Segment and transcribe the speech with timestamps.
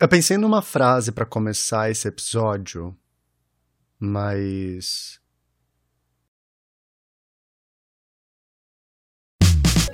[0.00, 2.96] Eu pensei numa frase para começar esse episódio,
[3.98, 5.20] mas.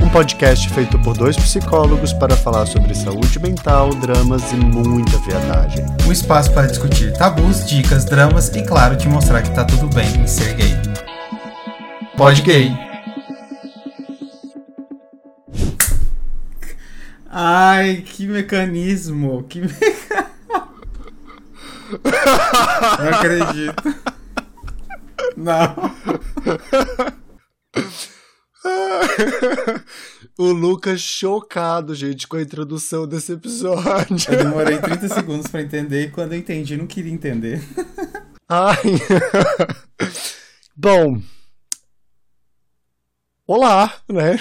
[0.00, 5.84] Um podcast feito por dois psicólogos para falar sobre saúde mental, dramas e muita viadagem.
[6.07, 10.20] Um espaço para discutir tabus, dicas, dramas e, claro, te mostrar que tá tudo bem
[10.20, 10.73] em ser gay.
[12.16, 12.70] Pode gay.
[17.39, 19.45] Ai, que mecanismo!
[19.46, 19.68] Que me...
[22.99, 23.82] Não acredito.
[25.36, 25.95] Não.
[30.39, 34.17] o Lucas chocado, gente, com a introdução desse episódio.
[34.33, 37.62] Eu demorei 30 segundos para entender e quando eu entendi, não queria entender.
[38.48, 38.78] Ai.
[40.75, 41.20] Bom.
[43.47, 44.39] Olá, né?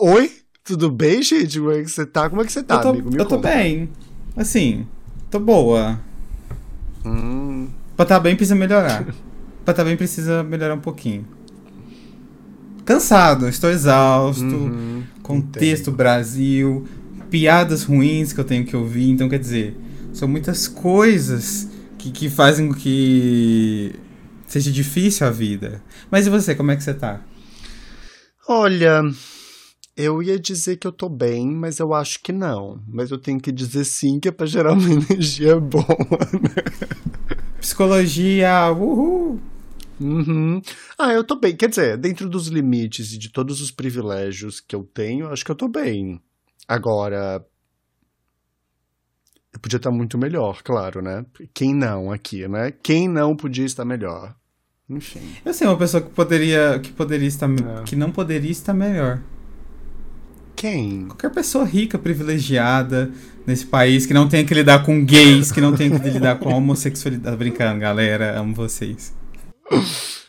[0.00, 1.58] Oi, tudo bem, gente?
[1.58, 2.28] Como é que você tá?
[2.28, 3.10] Como é que você tá, eu tô, amigo?
[3.10, 3.48] Me eu tô conta.
[3.48, 3.88] bem.
[4.36, 4.86] Assim,
[5.30, 5.98] tô boa.
[7.06, 7.68] Hum.
[7.96, 9.06] Pra tá bem precisa melhorar.
[9.64, 11.26] pra tá bem precisa melhorar um pouquinho.
[12.84, 14.44] Cansado, estou exausto.
[14.44, 15.96] Uhum, contexto entendo.
[15.96, 16.86] Brasil,
[17.30, 19.08] piadas ruins que eu tenho que ouvir.
[19.10, 19.74] Então, quer dizer,
[20.12, 21.66] são muitas coisas
[21.96, 23.94] que, que fazem com que
[24.46, 25.82] seja difícil a vida.
[26.10, 27.22] Mas e você, como é que você tá?
[28.46, 29.02] Olha,
[29.98, 32.80] eu ia dizer que eu tô bem, mas eu acho que não.
[32.86, 35.84] Mas eu tenho que dizer sim, que é pra gerar uma energia boa,
[36.32, 36.62] né?
[37.60, 39.40] Psicologia, uhul!
[40.00, 40.62] Uhum.
[40.96, 41.56] Ah, eu tô bem.
[41.56, 45.50] Quer dizer, dentro dos limites e de todos os privilégios que eu tenho, acho que
[45.50, 46.20] eu tô bem.
[46.68, 47.44] Agora.
[49.52, 51.26] Eu podia estar muito melhor, claro, né?
[51.52, 52.70] Quem não aqui, né?
[52.82, 54.36] Quem não podia estar melhor?
[54.88, 55.20] Enfim.
[55.44, 57.82] Eu sei uma pessoa que poderia, que poderia estar, É.
[57.84, 59.20] que não poderia estar melhor.
[60.58, 61.06] Quem?
[61.06, 63.12] Qualquer pessoa rica, privilegiada
[63.46, 66.52] nesse país, que não tenha que lidar com gays, que não tenha que lidar com
[66.52, 67.30] homossexualidade.
[67.30, 69.14] Tá Brincando, galera, amo vocês.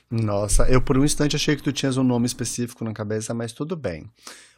[0.07, 3.53] Nossa, eu por um instante achei que tu tinhas um nome específico na cabeça, mas
[3.53, 4.07] tudo bem.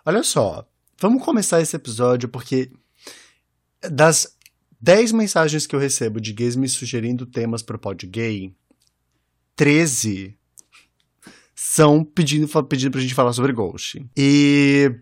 [0.05, 0.67] Olha só,
[0.99, 2.69] vamos começar esse episódio porque
[3.89, 4.27] das
[4.81, 8.53] 10 mensagens que eu recebo de gays me sugerindo temas pro pod gay,
[9.55, 10.37] 13
[11.55, 14.05] são pedindo, pedindo pra gente falar sobre Ghost.
[14.17, 14.99] E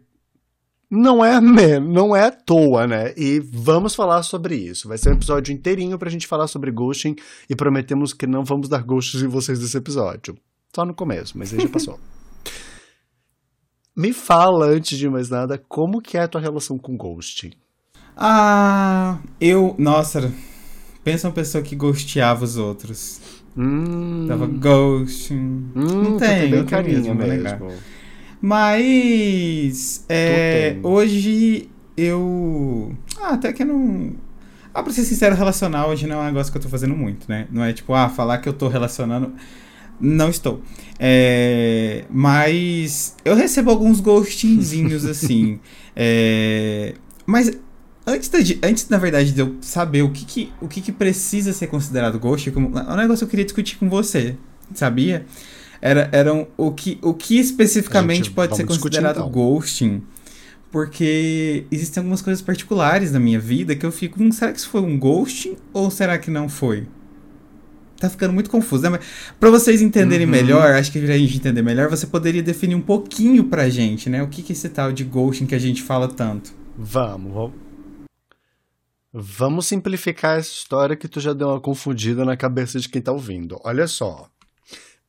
[0.89, 1.39] não é,
[1.79, 3.13] não é à toa, né?
[3.15, 4.87] E vamos falar sobre isso.
[4.87, 7.15] Vai ser um episódio inteirinho pra gente falar sobre ghosting
[7.49, 10.35] e prometemos que não vamos dar ghosts em vocês desse episódio.
[10.75, 11.99] Só no começo, mas aí já passou.
[13.95, 17.51] Me fala, antes de mais nada, como que é a tua relação com ghosting?
[18.15, 19.75] Ah, eu.
[19.77, 20.31] Nossa,
[21.03, 23.19] pensa uma pessoa que ghosteava os outros.
[23.57, 25.35] Hum, Dava ghosting.
[25.35, 27.71] hum, não tu tem, bem tem mesmo, vou mesmo.
[28.41, 30.05] Mas.
[30.09, 30.79] É, tem.
[30.83, 32.95] hoje eu.
[33.19, 34.13] Ah, até que eu não.
[34.73, 37.25] Ah, pra ser sincero, relacionar hoje não é um negócio que eu tô fazendo muito,
[37.27, 37.47] né?
[37.51, 39.33] Não é tipo, ah, falar que eu tô relacionando.
[39.99, 40.61] Não estou.
[40.97, 45.59] É, mas eu recebo alguns ghostingzinhos assim.
[45.95, 46.93] É,
[47.25, 47.51] mas
[48.07, 51.51] antes, da- antes, na verdade, de eu saber o que, que, o que, que precisa
[51.51, 54.35] ser considerado ghost, como, é um negócio que eu queria discutir com você,
[54.73, 55.25] sabia?
[55.81, 59.29] Era, eram o que, o que especificamente Gente, pode ser considerado então.
[59.29, 60.03] ghosting.
[60.71, 64.69] Porque existem algumas coisas particulares na minha vida que eu fico, hum, será que isso
[64.69, 66.87] foi um ghosting ou será que não foi?
[67.99, 68.89] Tá ficando muito confuso, né?
[68.91, 69.01] Mas
[69.39, 70.31] pra vocês entenderem Uhum.
[70.31, 74.21] melhor, acho que pra gente entender melhor, você poderia definir um pouquinho pra gente, né?
[74.23, 76.53] O que que é esse tal de ghosting que a gente fala tanto?
[76.77, 77.53] Vamos, vamos.
[79.11, 83.11] Vamos simplificar essa história que tu já deu uma confundida na cabeça de quem tá
[83.11, 83.59] ouvindo.
[83.63, 84.29] Olha só.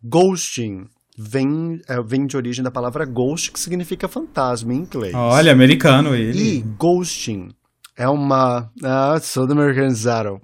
[0.02, 5.14] Ghosting vem, é, vem de origem da palavra ghost, que significa fantasma em inglês.
[5.14, 6.38] Olha, americano ele.
[6.38, 7.50] E ghosting
[7.96, 8.72] é uma.
[8.82, 10.40] Ah, sou do americanizado.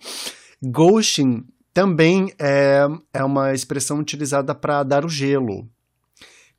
[0.62, 5.68] Ghosting também é, é uma expressão utilizada para dar o gelo.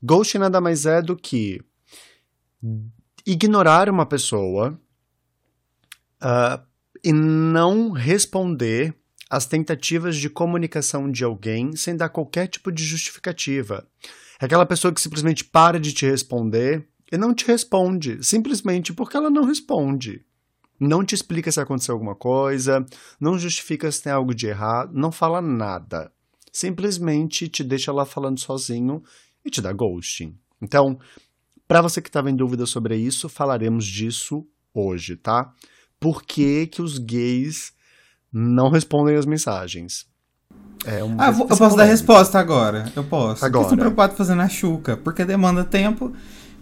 [0.01, 1.61] Ghosting nada mais é do que
[3.25, 4.79] ignorar uma pessoa
[6.21, 6.61] ah,
[7.03, 8.95] e não responder
[9.29, 13.87] às tentativas de comunicação de alguém sem dar qualquer tipo de justificativa.
[14.39, 19.17] É aquela pessoa que simplesmente para de te responder e não te responde, simplesmente porque
[19.17, 20.25] ela não responde.
[20.79, 22.85] Não te explica se aconteceu alguma coisa,
[23.19, 26.11] não justifica se tem algo de errado, não fala nada.
[26.51, 29.03] Simplesmente te deixa lá falando sozinho
[29.43, 30.37] e te dá ghosting.
[30.61, 30.99] Então,
[31.67, 35.51] para você que estava em dúvida sobre isso, falaremos disso hoje, tá?
[35.99, 37.73] Por que, que os gays
[38.37, 40.05] não respondem as mensagens?
[40.85, 42.91] É um Ah, eu posso dar resposta agora.
[42.95, 43.43] Eu posso.
[43.43, 43.63] Agora.
[43.63, 46.13] Porque eu tô preocupado fazendo a chuca, porque demanda tempo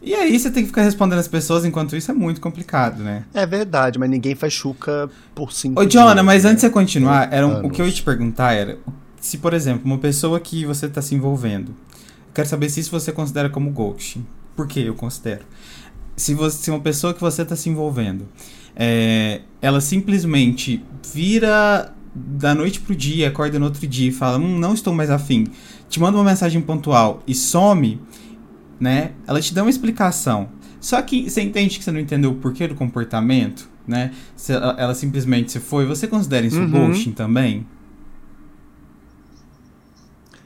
[0.02, 3.26] E aí você tem que ficar respondendo as pessoas enquanto isso é muito complicado, né?
[3.34, 6.50] É verdade, mas ninguém faz chuca por cinco Ô, dias, mas né?
[6.52, 8.78] antes de você continuar, era um- o que eu ia te perguntar era
[9.20, 12.92] se, por exemplo, uma pessoa que você tá se envolvendo, eu quero saber se isso
[12.92, 14.26] você considera como ghosting.
[14.56, 15.44] Por que eu considero?
[16.16, 18.28] Se, você, se uma pessoa que você tá se envolvendo,
[18.76, 20.84] é, ela simplesmente
[21.14, 25.10] vira da noite pro dia, acorda no outro dia e fala, hum, não estou mais
[25.10, 25.48] afim,
[25.90, 28.02] te manda uma mensagem pontual e some,
[28.80, 29.12] né?
[29.28, 30.50] Ela te dá uma explicação.
[30.80, 34.12] Só que você entende que você não entendeu o porquê do comportamento, né?
[34.36, 36.70] Se ela, ela simplesmente se foi, você considera isso Uhum.
[36.70, 37.66] ghosting também?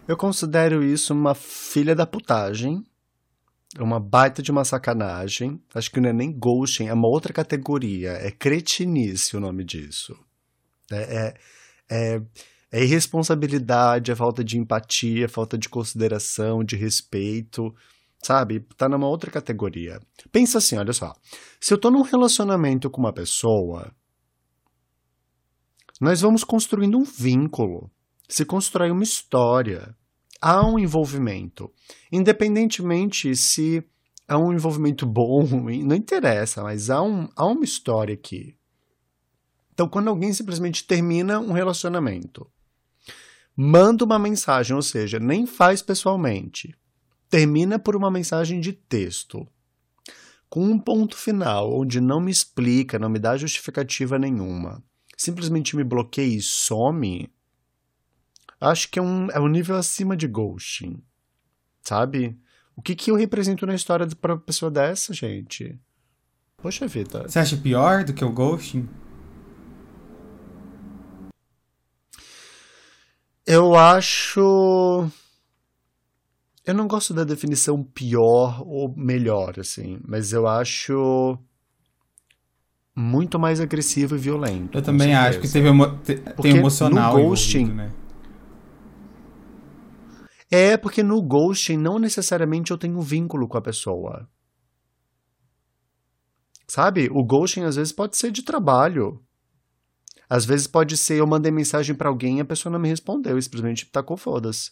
[0.08, 2.84] Eu considero isso uma filha da putagem,
[3.77, 5.62] uma baita de uma sacanagem.
[5.74, 8.12] Acho que não é nem ghosting, é uma outra categoria.
[8.12, 10.16] É cretinice o nome disso.
[10.92, 11.33] É, é,
[11.92, 12.21] é,
[12.71, 17.74] é irresponsabilidade, é falta de empatia, falta de consideração, de respeito.
[18.24, 18.62] Sabe?
[18.75, 20.00] Tá numa outra categoria.
[20.31, 21.13] Pensa assim, olha só.
[21.60, 23.94] Se eu tô num relacionamento com uma pessoa,
[26.01, 27.89] nós vamos construindo um vínculo.
[28.27, 29.95] Se constrói uma história.
[30.42, 31.72] Há um envolvimento.
[32.12, 33.84] Independentemente se
[34.28, 35.46] há um envolvimento bom
[35.84, 38.56] não interessa, mas há, um, há uma história aqui.
[39.74, 42.50] Então, quando alguém simplesmente termina um relacionamento,
[43.56, 46.76] manda uma mensagem, ou seja, nem faz pessoalmente,
[47.30, 49.48] termina por uma mensagem de texto,
[50.50, 54.84] com um ponto final, onde não me explica, não me dá justificativa nenhuma,
[55.16, 57.32] simplesmente me bloqueia e some,
[58.60, 61.02] acho que é um, é um nível acima de ghosting,
[61.82, 62.38] sabe?
[62.76, 65.78] O que, que eu represento na história para uma pessoa dessa, gente?
[66.58, 67.28] Poxa vida.
[67.28, 68.88] Você acha pior do que o ghosting?
[73.46, 75.10] Eu acho.
[76.66, 81.38] Eu não gosto da definição pior ou melhor, assim, mas eu acho
[82.96, 84.78] muito mais agressivo e violento.
[84.78, 87.92] Eu também acho que teve emo te- Porque tem emocional no ghosting- envolvido, né?
[90.51, 94.28] É, porque no ghosting não necessariamente eu tenho vínculo com a pessoa.
[96.68, 97.10] Sabe?
[97.12, 99.24] O ghosting às vezes pode ser de trabalho.
[100.30, 103.38] Às vezes pode ser eu mandei mensagem pra alguém e a pessoa não me respondeu
[103.38, 104.72] e simplesmente tacou foda-se.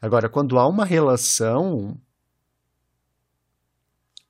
[0.00, 2.00] Agora, quando há uma relação,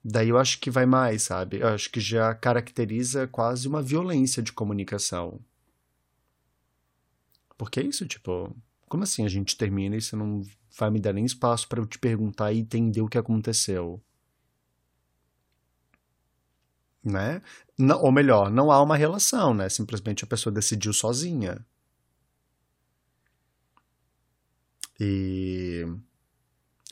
[0.04, 1.60] daí eu acho que vai mais, sabe?
[1.60, 5.40] Eu acho que já caracteriza quase uma violência de comunicação.
[7.56, 8.54] Porque é isso, tipo,
[8.88, 10.42] como assim a gente termina e você não
[10.76, 14.02] vai me dar nem espaço pra eu te perguntar e entender o que aconteceu?
[17.04, 17.40] Né?
[17.78, 19.68] Não- ou melhor, não há uma relação, né?
[19.68, 21.64] Simplesmente a pessoa decidiu sozinha.
[25.00, 25.84] E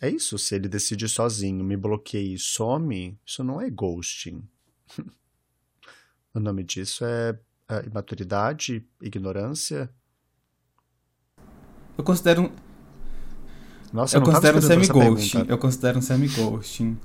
[0.00, 4.46] é isso, se ele decide sozinho, me bloqueia e some, isso não é ghosting.
[6.34, 7.38] o nome disso é,
[7.68, 9.90] é imaturidade, ignorância.
[11.98, 12.52] Eu considero
[13.96, 15.44] Nossa, eu tava considero um semi-ghosting.
[15.48, 16.98] Eu considero um semi-ghosting.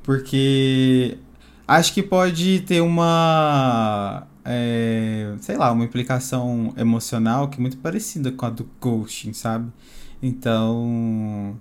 [0.00, 1.18] Porque
[1.66, 4.28] acho que pode ter uma.
[4.44, 9.72] é, sei lá, uma implicação emocional que é muito parecida com a do ghosting, sabe?
[10.22, 11.58] Então.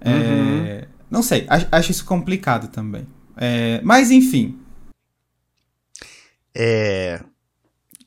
[0.00, 0.98] é, Uhum.
[1.10, 3.04] Não sei, acho, acho isso complicado também.
[3.36, 4.60] É, mas enfim,
[6.54, 7.20] É.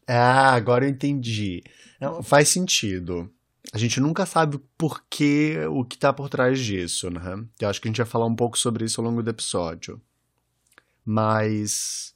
[0.07, 1.63] Ah, agora eu entendi.
[1.99, 3.30] Não, faz sentido.
[3.73, 7.45] A gente nunca sabe o porquê, o que tá por trás disso, né?
[7.59, 10.01] Eu acho que a gente vai falar um pouco sobre isso ao longo do episódio.
[11.06, 12.13] Mas,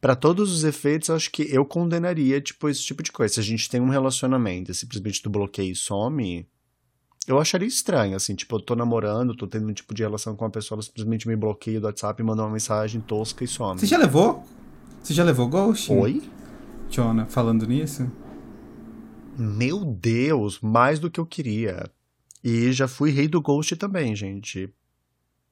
[0.00, 3.34] para todos os efeitos, eu acho que eu condenaria, tipo, esse tipo de coisa.
[3.34, 6.44] Se a gente tem um relacionamento e simplesmente tu bloqueia e some,
[7.26, 10.44] eu acharia estranho, assim, tipo, eu tô namorando, tô tendo um tipo de relação com
[10.44, 13.78] uma pessoa, ela simplesmente me bloqueia do WhatsApp e manda uma mensagem tosca e some.
[13.78, 14.44] você já levou?
[15.02, 15.98] Você já levou ghosting?
[15.98, 16.22] Oi?
[16.90, 18.10] Jonah, falando nisso?
[19.36, 21.90] Meu Deus, mais do que eu queria.
[22.42, 24.72] E já fui rei do Ghost também, gente.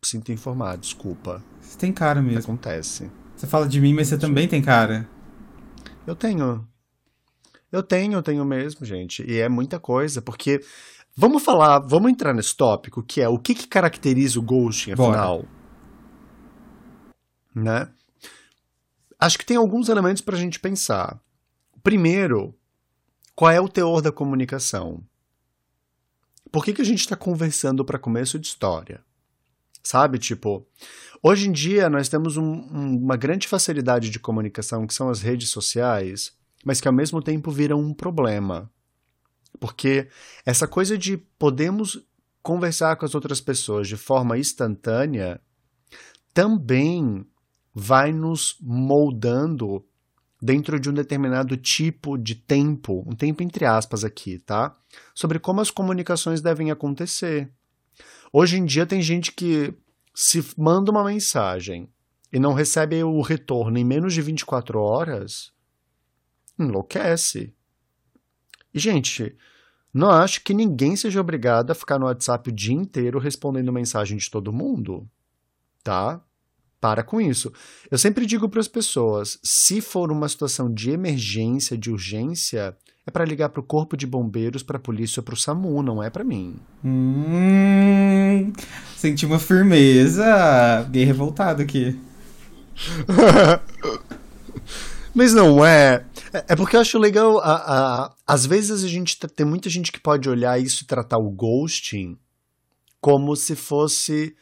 [0.02, 1.42] Sinto informar, desculpa.
[1.60, 2.40] Você tem cara mesmo.
[2.40, 3.10] Acontece.
[3.36, 5.08] Você fala de mim, mas você também tem cara.
[6.06, 6.66] Eu tenho.
[7.72, 9.22] Eu tenho, eu tenho mesmo, gente.
[9.28, 10.60] E é muita coisa, porque.
[11.16, 15.18] Vamos falar, vamos entrar nesse tópico, que é o que, que caracteriza o ghosting, Bora.
[15.18, 15.44] afinal.
[17.54, 17.88] Né?
[19.18, 21.20] Acho que tem alguns elementos pra gente pensar.
[21.84, 22.52] Primeiro,
[23.34, 25.02] qual é o teor da comunicação?
[26.52, 29.02] Por que, que a gente está conversando para começo de história?
[29.82, 30.66] Sabe, tipo,
[31.22, 35.20] hoje em dia nós temos um- um- uma grande facilidade de comunicação que são as
[35.20, 36.32] redes sociais,
[36.64, 38.70] mas que ao mesmo tempo viram um problema.
[39.60, 40.08] Porque
[40.46, 42.00] essa coisa de podemos
[42.42, 45.40] conversar com as outras pessoas de forma instantânea
[46.32, 47.26] também
[47.74, 49.84] vai nos moldando
[50.44, 54.76] dentro de um determinado tipo de tempo, um tempo entre aspas aqui, tá?
[55.14, 57.50] Sobre como as comunicações devem acontecer.
[58.30, 59.72] Hoje em dia tem gente que
[60.14, 61.88] se manda uma mensagem
[62.30, 65.50] e não recebe o retorno em menos de 24 horas,
[66.58, 67.54] enlouquece.
[68.74, 69.34] E, gente,
[69.94, 74.18] não acho que ninguém seja obrigado a ficar no WhatsApp o dia inteiro respondendo mensagem
[74.18, 75.08] de todo mundo,
[75.82, 76.22] tá?
[76.84, 77.50] Para com isso.
[77.90, 82.76] Eu sempre digo para as pessoas: se for uma situação de emergência, de urgência,
[83.06, 85.82] é para ligar para o corpo de bombeiros, para a polícia ou para o SAMU,
[85.82, 86.56] não é para mim.
[86.84, 88.52] Hum,
[88.98, 90.82] senti uma firmeza.
[90.84, 91.98] Fiquei revoltado aqui.
[95.14, 96.04] Mas não é.
[96.34, 96.44] é.
[96.48, 97.38] É porque eu acho legal.
[97.38, 101.16] A, a, às vezes a gente tem muita gente que pode olhar isso e tratar
[101.16, 102.18] o ghosting
[103.00, 104.36] como se fosse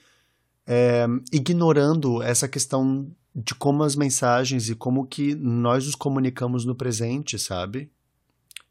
[0.67, 6.75] é, ignorando essa questão de como as mensagens e como que nós nos comunicamos no
[6.75, 7.91] presente, sabe?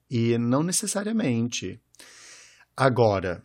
[0.10, 1.82] E não necessariamente.
[2.76, 3.44] Agora,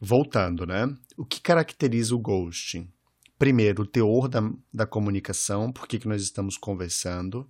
[0.00, 0.94] voltando, né?
[1.16, 2.90] O que caracteriza o ghosting?
[3.38, 4.40] Primeiro, o teor da,
[4.72, 7.48] da comunicação, por que, que nós estamos conversando.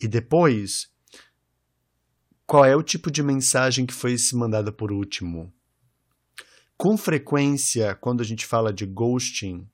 [0.00, 0.90] E depois,
[2.46, 5.52] qual é o tipo de mensagem que foi se mandada por último?
[6.84, 9.66] Com frequência, quando a gente fala de ghosting,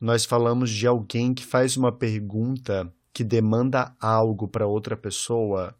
[0.00, 5.78] nós falamos de alguém que faz uma pergunta que demanda algo para outra pessoa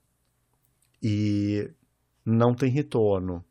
[1.02, 1.72] e
[2.22, 3.42] não tem retorno.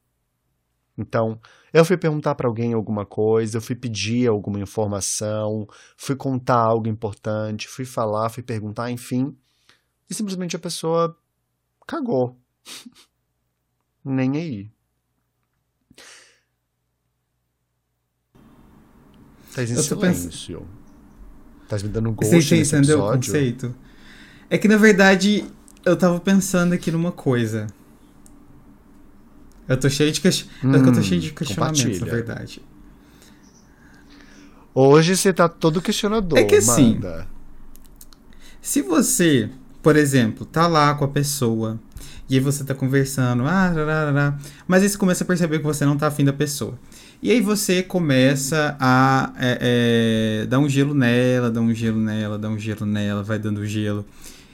[0.96, 1.42] Então,
[1.74, 5.66] eu fui perguntar para alguém alguma coisa, eu fui pedir alguma informação,
[5.98, 9.36] fui contar algo importante, fui falar, fui perguntar, enfim,
[10.08, 11.18] e simplesmente a pessoa
[11.88, 12.40] cagou.
[14.06, 14.75] Nem aí.
[19.56, 20.60] Estás em silêncio.
[20.60, 21.64] Pens...
[21.64, 23.74] Estás me dando um gosto Você entendeu o conceito?
[24.50, 25.46] É que, na verdade,
[25.86, 27.68] eu tava pensando aqui numa coisa.
[29.68, 30.28] Eu tô cheio de, que...
[30.28, 32.62] hum, eu tô cheio de questionamentos, na verdade.
[34.74, 37.26] Hoje você tá todo questionador, É que assim, manda.
[38.62, 39.50] se você,
[39.82, 41.80] por exemplo, tá lá com a pessoa
[42.30, 45.98] e aí você tá conversando, ah, mas aí você começa a perceber que você não
[45.98, 46.78] tá afim da pessoa.
[47.26, 52.38] E aí você começa a é, é, dar um gelo nela, dar um gelo nela,
[52.38, 54.06] dar um gelo nela, vai dando gelo.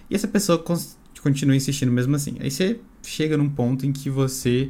[0.10, 0.64] E essa pessoa
[1.22, 2.38] continua insistindo mesmo assim.
[2.40, 4.70] Aí você chega num ponto em que você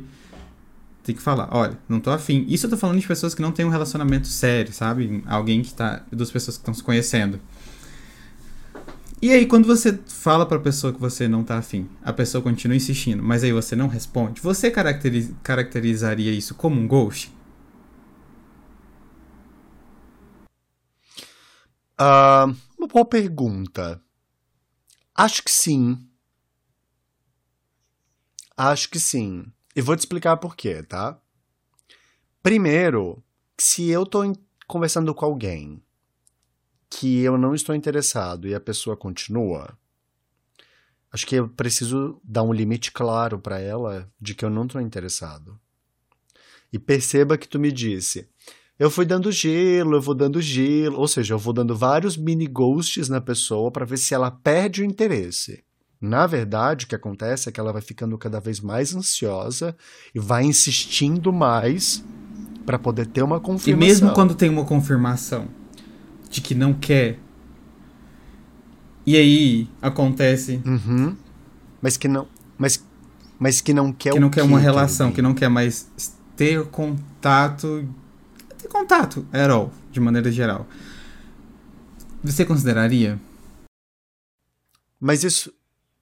[1.03, 2.43] tem que falar, olha, não tô afim.
[2.49, 5.21] Isso eu tô falando de pessoas que não têm um relacionamento sério, sabe?
[5.27, 6.03] Alguém que tá.
[6.11, 7.39] duas pessoas que estão se conhecendo.
[9.21, 12.75] E aí, quando você fala pra pessoa que você não tá afim, a pessoa continua
[12.75, 17.31] insistindo, mas aí você não responde, você caracteriz, caracterizaria isso como um ghost?
[22.01, 24.01] Uh, uma boa pergunta.
[25.13, 26.09] Acho que sim.
[28.57, 29.45] Acho que sim.
[29.75, 31.21] E vou te explicar por quê, tá?
[32.41, 33.23] Primeiro,
[33.55, 34.23] se eu tô
[34.65, 35.83] conversando com alguém
[36.89, 39.77] que eu não estou interessado e a pessoa continua,
[41.11, 44.81] acho que eu preciso dar um limite claro para ela de que eu não estou
[44.81, 45.59] interessado.
[46.73, 48.27] E perceba que tu me disse,
[48.81, 52.47] eu fui dando gelo, eu vou dando gelo, ou seja, eu vou dando vários mini
[52.47, 55.63] ghosts na pessoa para ver se ela perde o interesse.
[56.01, 59.77] Na verdade, o que acontece é que ela vai ficando cada vez mais ansiosa
[60.15, 62.03] e vai insistindo mais
[62.65, 63.85] para poder ter uma confirmação.
[63.85, 65.47] E mesmo quando tem uma confirmação
[66.27, 67.19] de que não quer,
[69.05, 70.59] e aí acontece.
[70.65, 71.15] Uhum.
[71.79, 72.27] Mas que não.
[72.57, 72.83] Mas,
[73.37, 75.87] mas que não quer que não quer uma relação, que não quer mais
[76.35, 77.87] ter contato
[78.71, 80.67] contato at all, de maneira geral.
[82.23, 83.19] Você consideraria?
[84.99, 85.51] Mas isso,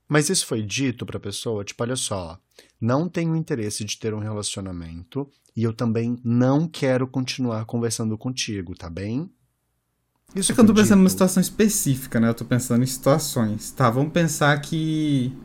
[0.07, 2.39] mas isso foi dito para a pessoa, tipo, olha só,
[2.79, 8.75] não tenho interesse de ter um relacionamento e eu também não quero continuar conversando contigo,
[8.75, 9.31] tá bem?
[10.35, 10.97] Isso é que eu tô pensando dito.
[10.97, 12.29] numa situação específica, né?
[12.29, 13.71] Eu tô pensando em situações.
[13.71, 15.35] Tá, vamos pensar que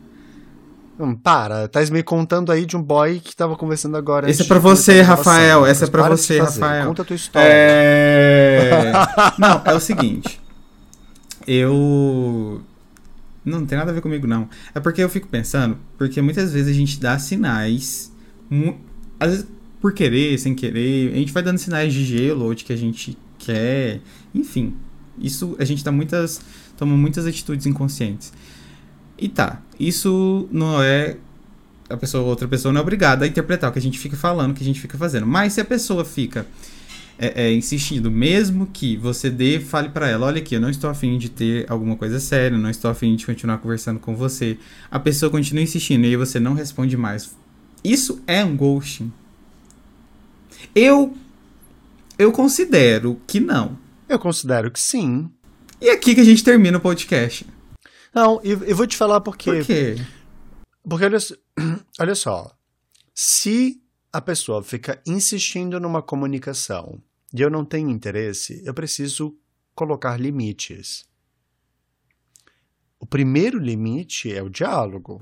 [0.98, 4.30] Hum, para, tá me contando aí de um boy que tava conversando agora.
[4.30, 5.66] Esse é pra você, Rafael.
[5.66, 6.86] Essa é pra você, Rafael.
[6.86, 7.48] Conta a tua história.
[7.48, 8.92] É...
[9.36, 10.40] não, é o seguinte.
[11.46, 12.62] Eu.
[13.44, 14.48] Não, não tem nada a ver comigo, não.
[14.74, 18.12] É porque eu fico pensando, porque muitas vezes a gente dá sinais.
[19.18, 19.46] Às vezes
[19.80, 21.12] por querer, sem querer.
[21.12, 24.00] A gente vai dando sinais de gelo ou de que a gente quer.
[24.34, 24.74] Enfim.
[25.18, 26.40] Isso a gente dá muitas.
[26.76, 28.32] Toma muitas atitudes inconscientes.
[29.18, 31.16] E tá, isso não é.
[31.88, 34.52] A pessoa, outra pessoa não é obrigada a interpretar o que a gente fica falando,
[34.52, 35.26] o que a gente fica fazendo.
[35.26, 36.46] Mas se a pessoa fica
[37.18, 40.90] é, é, insistindo, mesmo que você dê, fale para ela, olha aqui, eu não estou
[40.90, 44.58] afim de ter alguma coisa séria, não estou afim de continuar conversando com você.
[44.90, 47.36] A pessoa continua insistindo e aí você não responde mais.
[47.82, 49.12] Isso é um ghosting.
[50.74, 51.14] Eu
[52.18, 53.76] eu considero que não.
[54.08, 55.28] Eu considero que sim.
[55.80, 57.46] E é aqui que a gente termina o podcast.
[58.14, 59.50] Não, eu, eu vou te falar porque.
[59.50, 59.96] Por quê?
[60.88, 61.18] Porque olha,
[61.98, 62.56] olha só.
[63.12, 67.02] Se a pessoa fica insistindo numa comunicação
[67.32, 69.36] e eu não tenho interesse, eu preciso
[69.74, 71.04] colocar limites.
[72.98, 75.20] O primeiro limite é o diálogo.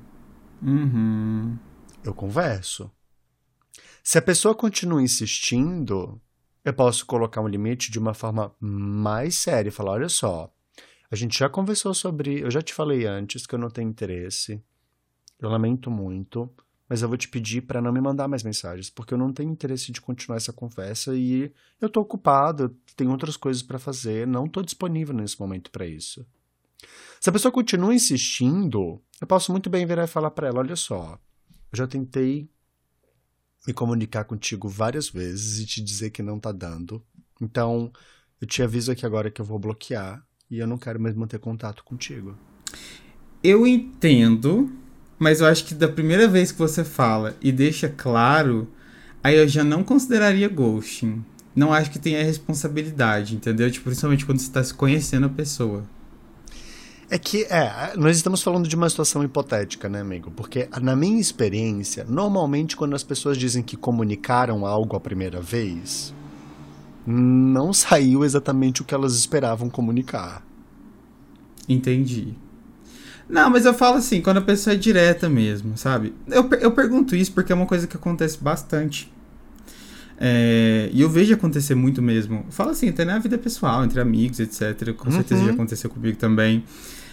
[0.63, 1.59] Uhum.
[2.05, 2.91] Eu converso.
[4.03, 6.21] Se a pessoa continua insistindo,
[6.65, 10.53] eu posso colocar um limite de uma forma mais séria e falar: olha só,
[11.13, 12.41] a gente já conversou sobre.
[12.41, 14.61] Eu já te falei antes que eu não tenho interesse.
[15.39, 16.51] Eu lamento muito
[16.93, 19.51] mas eu vou te pedir para não me mandar mais mensagens, porque eu não tenho
[19.51, 21.51] interesse de continuar essa conversa e
[21.81, 25.87] eu tô ocupado, eu tenho outras coisas para fazer, não tô disponível nesse momento para
[25.87, 26.27] isso.
[27.19, 30.77] Se a pessoa continua insistindo, eu posso muito bem virar e falar para ela: olha
[30.77, 31.19] só,
[31.73, 32.51] eu já tentei
[33.67, 37.03] me comunicar contigo várias vezes e te dizer que não tá dando.
[37.41, 37.91] Então,
[38.39, 41.41] eu te aviso aqui agora que eu vou bloquear e eu não quero mais manter
[41.41, 42.37] contato contigo.
[43.43, 44.71] Eu entendo
[45.23, 48.67] mas eu acho que da primeira vez que você fala e deixa claro,
[49.23, 51.25] aí eu já não consideraria ghosting.
[51.55, 53.71] Não acho que tenha responsabilidade, entendeu?
[53.71, 55.85] Tipo, principalmente quando você está se conhecendo a pessoa.
[57.09, 60.33] É que, é, nós estamos falando de uma situação hipotética, né, amigo?
[60.33, 66.13] Porque, na minha experiência, normalmente quando as pessoas dizem que comunicaram algo a primeira vez,
[67.07, 70.45] não saiu exatamente o que elas esperavam comunicar.
[71.69, 72.35] Entendi.
[73.29, 76.13] Não, mas eu falo assim, quando a pessoa é direta mesmo, sabe?
[76.29, 79.11] Eu, eu pergunto isso porque é uma coisa que acontece bastante.
[80.19, 82.45] É, e eu vejo acontecer muito mesmo.
[82.51, 84.93] Fala assim, até na vida pessoal, entre amigos, etc.
[84.95, 85.17] Com uhum.
[85.17, 86.65] certeza já aconteceu comigo também.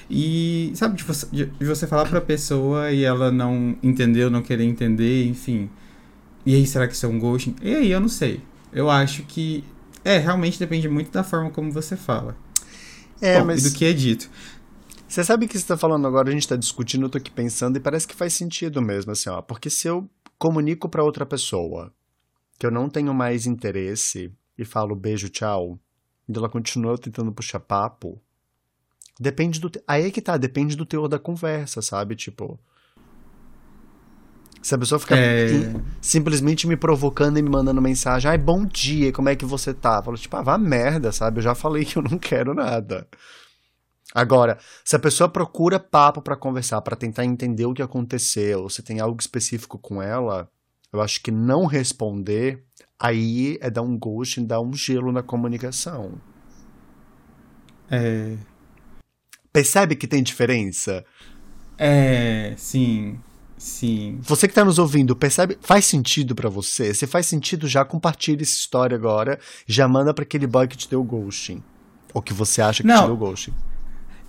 [0.10, 4.64] E, sabe, de você, de você falar pra pessoa e ela não entendeu, não querer
[4.64, 5.70] entender, enfim.
[6.46, 7.56] E aí, será que isso é um ghosting?
[7.62, 8.42] E aí, eu não sei.
[8.74, 9.64] Eu acho que.
[10.04, 12.36] É, realmente depende muito da forma como você fala.
[13.22, 13.66] É, Bom, mas...
[13.66, 14.30] E do que é dito.
[15.08, 16.30] Você sabe o que você está falando agora?
[16.30, 19.30] A gente está discutindo, eu tô aqui pensando e parece que faz sentido mesmo, assim,
[19.30, 19.42] ó.
[19.42, 20.08] Porque se eu
[20.38, 21.92] comunico para outra pessoa
[22.60, 25.80] que eu não tenho mais interesse e falo beijo, tchau,
[26.28, 28.22] e ela continua tentando puxar papo,
[29.20, 29.72] depende do.
[29.88, 32.16] Aí é que tá, depende do teor da conversa, sabe?
[32.16, 32.60] Tipo.
[34.62, 35.74] Se a pessoa ficar é...
[36.02, 39.98] simplesmente me provocando e me mandando mensagem, ai, bom dia, como é que você tá?
[39.98, 41.40] Eu falo, tipo, ah, vá merda, sabe?
[41.40, 43.08] Eu já falei que eu não quero nada.
[44.14, 48.82] Agora, se a pessoa procura papo para conversar, para tentar entender o que aconteceu, se
[48.82, 50.50] tem algo específico com ela,
[50.92, 52.64] eu acho que não responder
[53.00, 56.20] aí é dar um ghost, dar um gelo na comunicação.
[57.90, 58.36] É.
[59.54, 61.06] Percebe que tem diferença?
[61.78, 63.20] É, sim.
[63.60, 64.20] Sim.
[64.22, 65.58] Você que está nos ouvindo, percebe?
[65.60, 66.94] Faz sentido para você?
[66.94, 69.38] Se faz sentido, já compartilha essa história agora.
[69.68, 71.62] Já manda para aquele boy que te deu ghosting.
[72.14, 73.02] Ou que você acha que Não.
[73.02, 73.54] te deu ghosting.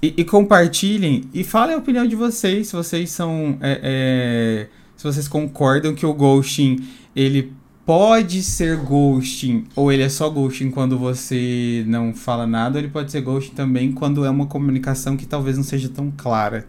[0.03, 3.57] E, e, compartilhem e falem a opinião de vocês, se vocês são.
[3.61, 6.79] É, é, se vocês concordam que o ghosting
[7.15, 7.53] ele
[7.87, 12.91] pode ser ghosting, ou ele é só ghosting quando você não fala nada, ou ele
[12.91, 16.67] pode ser ghosting também quando é uma comunicação que talvez não seja tão clara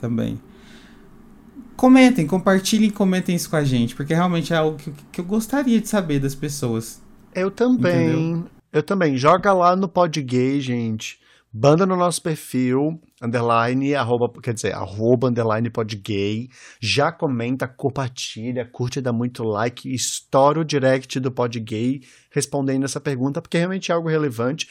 [0.00, 0.40] também.
[1.76, 5.24] Comentem, compartilhem e comentem isso com a gente, porque realmente é algo que, que eu
[5.24, 7.02] gostaria de saber das pessoas.
[7.34, 8.10] Eu também.
[8.10, 8.50] Entendeu?
[8.72, 9.16] Eu também.
[9.16, 11.18] Joga lá no Podgay, gente.
[11.58, 16.50] Banda no nosso perfil, underline, arroba, quer dizer, arroba, underline podgay.
[16.78, 23.40] Já comenta, compartilha, curte, dá muito like, estoura o direct do podgay respondendo essa pergunta,
[23.40, 24.68] porque realmente é algo relevante.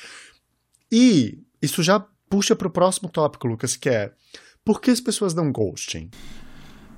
[0.91, 4.11] E isso já puxa para o próximo tópico, Lucas, que é
[4.63, 6.11] por que as pessoas dão ghosting?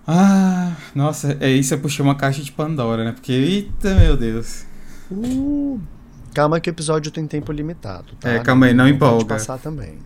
[0.07, 3.11] Ah, nossa, é isso é puxar uma caixa de Pandora, né?
[3.11, 4.65] Porque, eita, meu Deus.
[5.11, 5.79] Uh,
[6.37, 8.29] Calma que o episódio tem tempo limitado, tá?
[8.29, 9.25] É, calma aí, não, não empolga.
[9.25, 9.97] Pode passar também.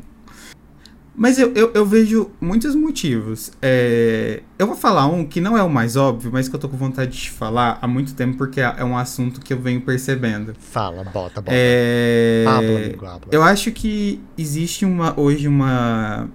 [1.14, 3.52] Mas eu, eu, eu, vejo muitos motivos.
[3.62, 6.70] É, eu vou falar um que não é o mais óbvio, mas que eu tô
[6.70, 10.56] com vontade de falar há muito tempo, porque é um assunto que eu venho percebendo.
[10.58, 11.52] Fala, bota, bota.
[11.52, 13.28] É, habla, amigo, habla.
[13.30, 16.30] Eu acho que existe uma, hoje uma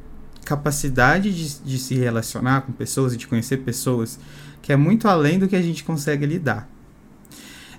[0.47, 4.19] capacidade de, de se relacionar com pessoas e de conhecer pessoas
[4.63, 6.69] que é muito além do que a gente consegue lidar.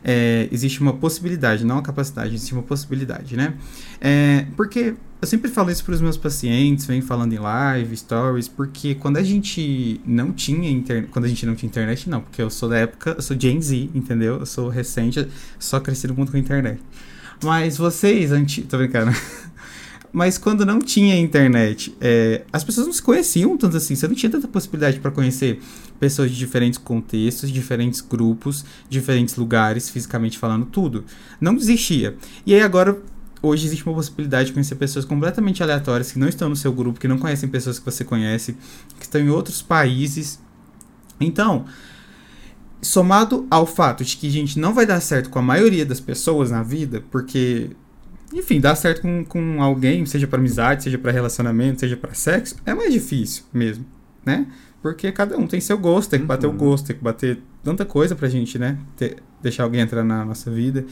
[0.03, 3.55] é, existe uma possibilidade, não uma capacidade, existe uma possibilidade, né?
[3.99, 8.47] É, porque eu sempre falo isso para os meus pacientes, venho falando em live, stories,
[8.47, 12.41] porque quando a gente não tinha internet, quando a gente não tinha internet, não, porque
[12.41, 14.39] eu sou da época, eu sou Gen Z, entendeu?
[14.39, 15.27] Eu sou recente,
[15.59, 16.79] só cresci no mundo com internet.
[17.43, 18.61] Mas vocês, anti...
[18.61, 19.11] tô brincando.
[20.17, 23.93] Mas quando não tinha internet, é, as pessoas não se conheciam tanto assim.
[23.93, 25.61] Você não tinha tanta possibilidade para conhecer
[25.99, 31.05] pessoas de diferentes contextos, diferentes grupos, diferentes lugares, fisicamente falando, tudo.
[31.39, 32.17] Não existia.
[32.47, 32.99] E aí agora,
[33.43, 36.99] hoje existe uma possibilidade de conhecer pessoas completamente aleatórias que não estão no seu grupo,
[36.99, 38.57] que não conhecem pessoas que você conhece,
[38.97, 40.39] que estão em outros países.
[41.21, 41.65] Então,
[42.81, 45.99] somado ao fato de que a gente não vai dar certo com a maioria das
[45.99, 47.69] pessoas na vida, porque
[48.33, 52.55] enfim, dar certo com, com alguém, seja para amizade, seja para relacionamento, seja para sexo,
[52.65, 53.85] é mais difícil mesmo,
[54.25, 54.47] né?
[54.81, 56.53] Porque cada um tem seu gosto, tem que bater uhum.
[56.53, 58.77] o gosto, tem que bater tanta coisa pra gente, né?
[58.95, 60.85] Ter, deixar alguém entrar na nossa vida.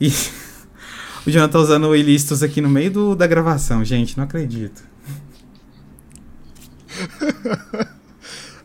[0.00, 0.08] E
[1.26, 4.82] o Jonathan tá usando o ilícitos aqui no meio do, da gravação, gente, não acredito.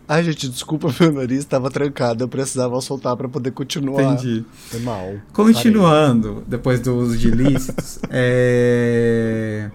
[0.08, 4.13] Ai, gente, desculpa, meu nariz estava trancado, eu precisava soltar para poder continuar.
[4.13, 4.46] Entendi.
[4.70, 5.16] Foi mal.
[5.32, 6.44] Continuando, Parei.
[6.48, 9.70] depois do uso de ilícitos, é...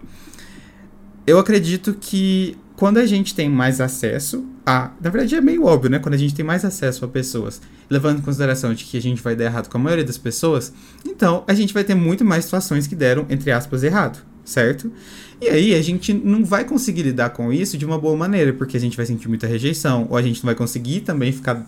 [1.27, 4.93] eu acredito que quando a gente tem mais acesso a.
[5.01, 5.99] Na verdade, é meio óbvio, né?
[5.99, 9.23] Quando a gente tem mais acesso a pessoas, levando em consideração de que a gente
[9.23, 10.73] vai dar errado com a maioria das pessoas,
[11.05, 14.93] então a gente vai ter muito mais situações que deram, entre aspas, errado, certo?
[15.41, 18.77] E aí a gente não vai conseguir lidar com isso de uma boa maneira, porque
[18.77, 21.65] a gente vai sentir muita rejeição, ou a gente não vai conseguir também ficar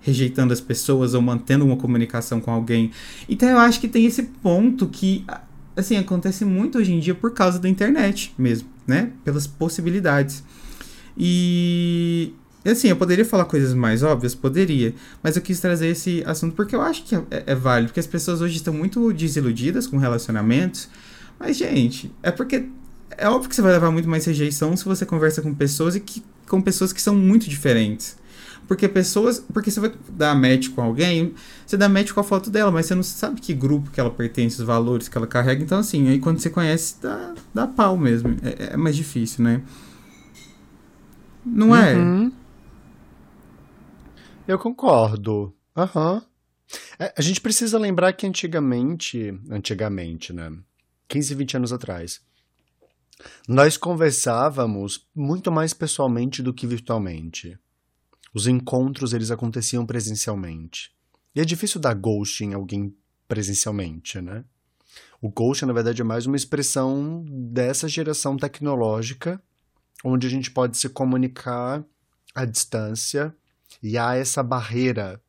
[0.00, 2.90] rejeitando as pessoas ou mantendo uma comunicação com alguém.
[3.28, 5.24] Então eu acho que tem esse ponto que
[5.76, 9.12] assim acontece muito hoje em dia por causa da internet mesmo, né?
[9.22, 10.42] Pelas possibilidades.
[11.16, 12.32] E
[12.64, 16.74] assim, eu poderia falar coisas mais óbvias, poderia, mas eu quis trazer esse assunto porque
[16.74, 20.88] eu acho que é, é válido, porque as pessoas hoje estão muito desiludidas com relacionamentos.
[21.38, 22.66] Mas, gente, é porque
[23.16, 26.00] é óbvio que você vai levar muito mais rejeição se você conversa com pessoas e
[26.00, 28.18] que, com pessoas que são muito diferentes.
[28.66, 29.40] Porque pessoas.
[29.40, 31.34] Porque você vai dar match com alguém,
[31.66, 34.10] você dá match com a foto dela, mas você não sabe que grupo que ela
[34.10, 35.62] pertence, os valores que ela carrega.
[35.62, 38.36] Então, assim, aí quando você conhece, dá, dá pau mesmo.
[38.42, 39.62] É, é mais difícil, né?
[41.44, 41.96] Não é?
[41.96, 42.32] Uhum.
[44.46, 45.52] Eu concordo.
[45.76, 46.14] Aham.
[46.14, 46.22] Uhum.
[47.00, 49.36] É, a gente precisa lembrar que antigamente.
[49.50, 50.52] Antigamente, né?
[51.08, 52.20] 15, 20 anos atrás
[53.48, 57.58] nós conversávamos muito mais pessoalmente do que virtualmente.
[58.32, 60.92] Os encontros eles aconteciam presencialmente.
[61.34, 62.94] E é difícil dar ghost em alguém
[63.28, 64.44] presencialmente, né?
[65.20, 69.40] O ghost, na verdade, é mais uma expressão dessa geração tecnológica,
[70.04, 71.84] onde a gente pode se comunicar
[72.34, 73.34] à distância
[73.82, 75.22] e há essa barreira,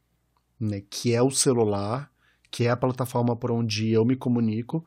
[0.60, 2.12] né, que é o celular,
[2.50, 4.86] que é a plataforma por onde eu me comunico,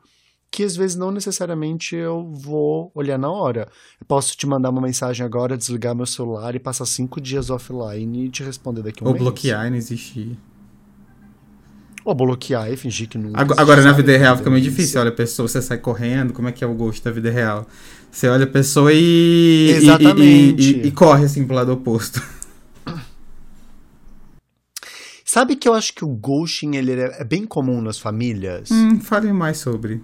[0.51, 3.67] que às vezes não necessariamente eu vou olhar na hora.
[3.99, 8.25] Eu posso te mandar uma mensagem agora, desligar meu celular e passar cinco dias offline
[8.25, 9.23] e te responder daqui a um Ou mês.
[9.23, 10.37] bloquear e não existir.
[12.05, 13.31] Ou bloquear e fingir que não.
[13.33, 15.01] Agora, agora na vida real fica meio difícil.
[15.01, 17.67] Olha a pessoa, você sai correndo, como é que é o gosto da vida real?
[18.11, 19.71] Você olha a pessoa e.
[19.75, 20.61] Exatamente.
[20.61, 22.21] E, e, e, e corre assim pro lado oposto.
[25.25, 28.69] Sabe que eu acho que o ghosting ele é bem comum nas famílias?
[28.71, 30.01] Hum, fale mais sobre.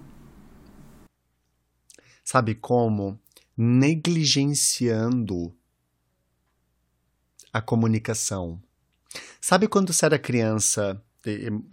[2.32, 3.20] Sabe como?
[3.58, 5.54] Negligenciando
[7.52, 8.64] a comunicação.
[9.42, 11.04] Sabe quando você era criança,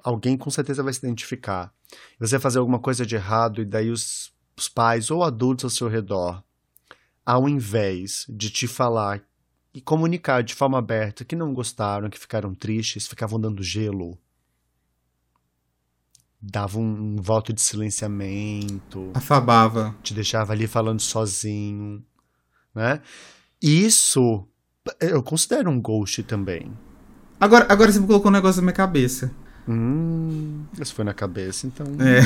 [0.02, 1.72] alguém com certeza vai se identificar,
[2.18, 5.86] você fazer alguma coisa de errado e daí os, os pais ou adultos ao seu
[5.86, 6.42] redor,
[7.24, 9.22] ao invés de te falar
[9.72, 14.18] e comunicar de forma aberta que não gostaram, que ficaram tristes, ficavam dando gelo,
[16.40, 19.10] dava um, um voto de silenciamento.
[19.14, 19.94] Afabava.
[20.02, 22.02] Te deixava ali falando sozinho,
[22.74, 23.00] né?
[23.60, 24.46] Isso
[25.00, 26.72] eu considero um ghost também.
[27.40, 29.30] Agora, agora você colocou um negócio na minha cabeça.
[29.68, 31.86] Hum, isso foi na cabeça, então.
[32.00, 32.22] É.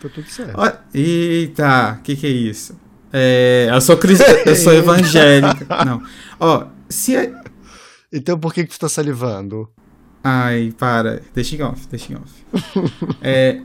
[0.00, 0.54] Tá tudo certo.
[0.56, 2.78] Ó, eita, o que, que é isso?
[3.12, 5.84] É, eu sou cristã, eu sou evangélica.
[5.84, 6.02] Não.
[6.38, 7.16] Ó, se.
[7.16, 7.32] É...
[8.12, 9.70] Então por que, que tu tá salivando?
[10.28, 11.22] Ai, para.
[11.32, 12.32] Deixa em off, deixa em off.
[13.22, 13.60] é,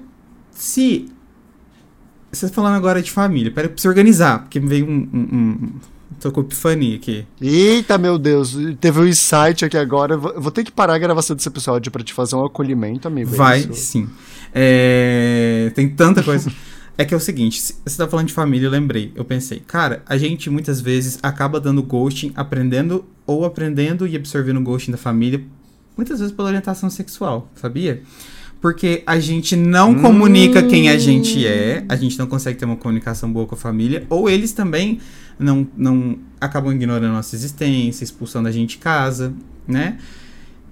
[0.51, 1.07] se.
[2.31, 5.09] Você tá falando agora de família, pera pra se organizar, porque me veio um.
[5.11, 5.71] um, um
[6.19, 7.25] tô com epifania aqui.
[7.41, 10.15] Eita, meu Deus, teve um insight aqui agora.
[10.15, 13.33] Vou ter que parar a gravação desse episódio para te fazer um acolhimento, amigo.
[13.33, 13.73] É Vai, isso?
[13.73, 14.07] sim.
[14.53, 16.51] É, tem tanta coisa.
[16.97, 19.11] É que é o seguinte, você tá falando de família, eu lembrei.
[19.15, 24.61] Eu pensei, cara, a gente muitas vezes acaba dando ghosting, aprendendo ou aprendendo e absorvendo
[24.61, 25.41] ghosting da família
[25.95, 28.03] muitas vezes pela orientação sexual, sabia?
[28.61, 30.01] porque a gente não hum.
[30.01, 33.57] comunica quem a gente é, a gente não consegue ter uma comunicação boa com a
[33.57, 34.99] família, ou eles também
[35.37, 39.33] não, não acabam ignorando a nossa existência, expulsando a gente de casa,
[39.67, 39.97] né?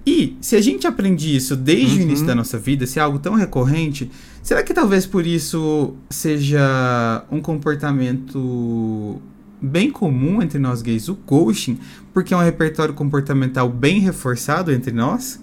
[0.06, 1.98] E se a gente aprende isso desde uhum.
[1.98, 4.10] o início da nossa vida, se é algo tão recorrente,
[4.42, 9.20] será que talvez por isso seja um comportamento
[9.60, 11.78] bem comum entre nós gays, o ghosting,
[12.12, 15.40] porque é um repertório comportamental bem reforçado entre nós,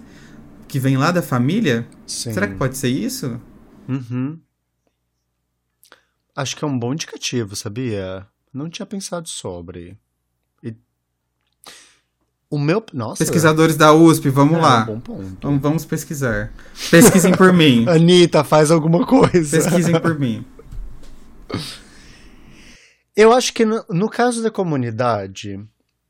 [0.66, 1.86] que vem lá da família?
[2.06, 2.32] Sim.
[2.32, 3.40] Será que pode ser isso?
[3.88, 4.38] Uhum.
[6.36, 8.26] Acho que é um bom indicativo, sabia?
[8.52, 9.98] Não tinha pensado sobre.
[10.62, 10.74] E...
[12.50, 12.84] O meu.
[12.92, 13.18] Nossa.
[13.18, 14.88] Pesquisadores da USP, vamos é, lá.
[14.88, 15.00] Um.
[15.40, 16.52] Vamos, vamos pesquisar.
[16.90, 17.86] Pesquisem por mim.
[17.90, 19.56] Anitta, faz alguma coisa.
[19.56, 20.44] Pesquisem por mim.
[23.20, 25.58] Eu acho que no, no caso da comunidade,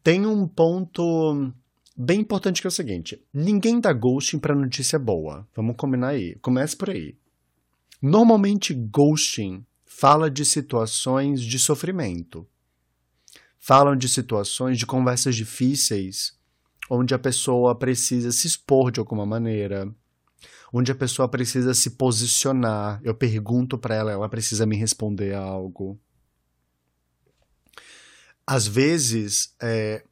[0.05, 1.51] tem um ponto
[1.97, 5.49] bem importante que é o seguinte: ninguém dá ghosting para notícia boa.
[5.57, 6.35] Vamos combinar aí.
[6.42, 7.16] Comece por aí.
[8.03, 12.47] Normalmente, ghosting fala de situações de sofrimento.
[13.59, 16.38] Falam de situações de conversas difíceis,
[16.90, 19.90] onde a pessoa precisa se expor de alguma maneira,
[20.71, 23.01] onde a pessoa precisa se posicionar.
[23.03, 25.99] Eu pergunto para ela, ela precisa me responder algo
[28.48, 30.02] às vezes é,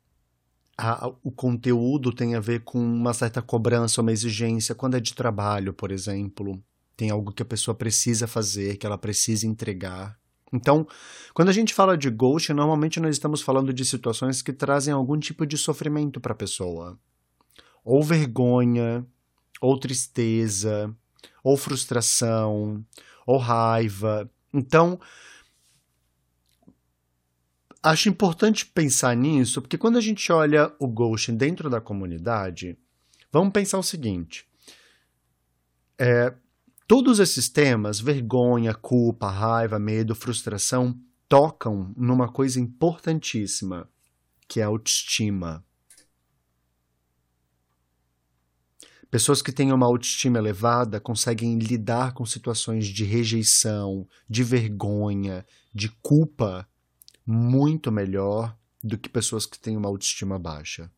[0.76, 5.14] a, o conteúdo tem a ver com uma certa cobrança, uma exigência, quando é de
[5.14, 6.62] trabalho, por exemplo.
[6.94, 10.18] Tem algo que a pessoa precisa fazer, que ela precisa entregar.
[10.52, 10.86] Então,
[11.32, 15.18] quando a gente fala de ghost, normalmente nós estamos falando de situações que trazem algum
[15.18, 16.98] tipo de sofrimento para a pessoa.
[17.82, 19.02] Ou vergonha,
[19.62, 20.94] ou tristeza,
[21.42, 22.84] ou frustração,
[23.26, 24.30] ou raiva.
[24.52, 25.00] Então,
[27.82, 32.76] Acho importante pensar nisso, porque quando a gente olha o ghosting dentro da comunidade,
[33.32, 34.46] vamos pensar o seguinte:
[35.98, 36.34] é,
[36.88, 43.88] todos esses temas, vergonha, culpa, raiva, medo, frustração, tocam numa coisa importantíssima,
[44.48, 45.64] que é a autoestima.
[49.10, 55.88] Pessoas que têm uma autoestima elevada conseguem lidar com situações de rejeição, de vergonha, de
[56.02, 56.68] culpa
[57.26, 60.90] muito melhor do que pessoas que têm uma autoestima baixa.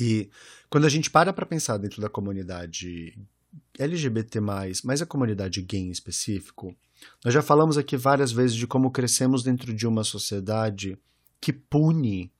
[0.00, 0.28] E
[0.68, 3.16] quando a gente para para pensar dentro da comunidade
[3.78, 6.76] LGBT+, mas a comunidade gay em específico,
[7.24, 10.98] nós já falamos aqui várias vezes de como crescemos dentro de uma sociedade
[11.40, 12.32] que pune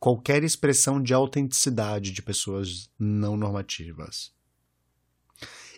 [0.00, 4.32] qualquer expressão de autenticidade de pessoas não normativas.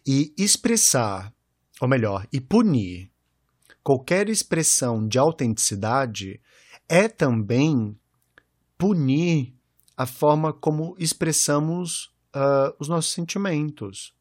[0.07, 1.35] E expressar,
[1.81, 3.10] ou melhor, e punir
[3.83, 6.41] qualquer expressão de autenticidade
[6.89, 7.99] é também
[8.77, 9.55] punir
[9.97, 14.15] a forma como expressamos uh, os nossos sentimentos.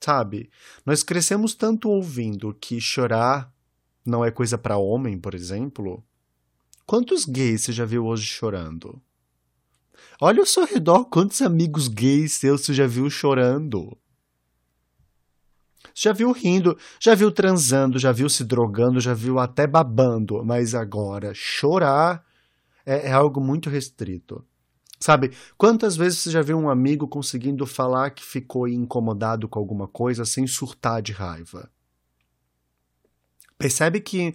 [0.00, 0.50] Sabe?
[0.84, 3.52] Nós crescemos tanto ouvindo que chorar
[4.04, 6.04] não é coisa para homem, por exemplo.
[6.84, 9.00] Quantos gays você já viu hoje chorando?
[10.20, 13.96] Olha ao seu redor quantos amigos gays seus você já viu chorando.
[15.94, 20.74] Já viu rindo, já viu transando, já viu se drogando, já viu até babando, mas
[20.74, 22.24] agora chorar
[22.86, 24.44] é, é algo muito restrito.
[24.98, 29.88] Sabe, quantas vezes você já viu um amigo conseguindo falar que ficou incomodado com alguma
[29.88, 31.68] coisa sem surtar de raiva?
[33.58, 34.34] Percebe que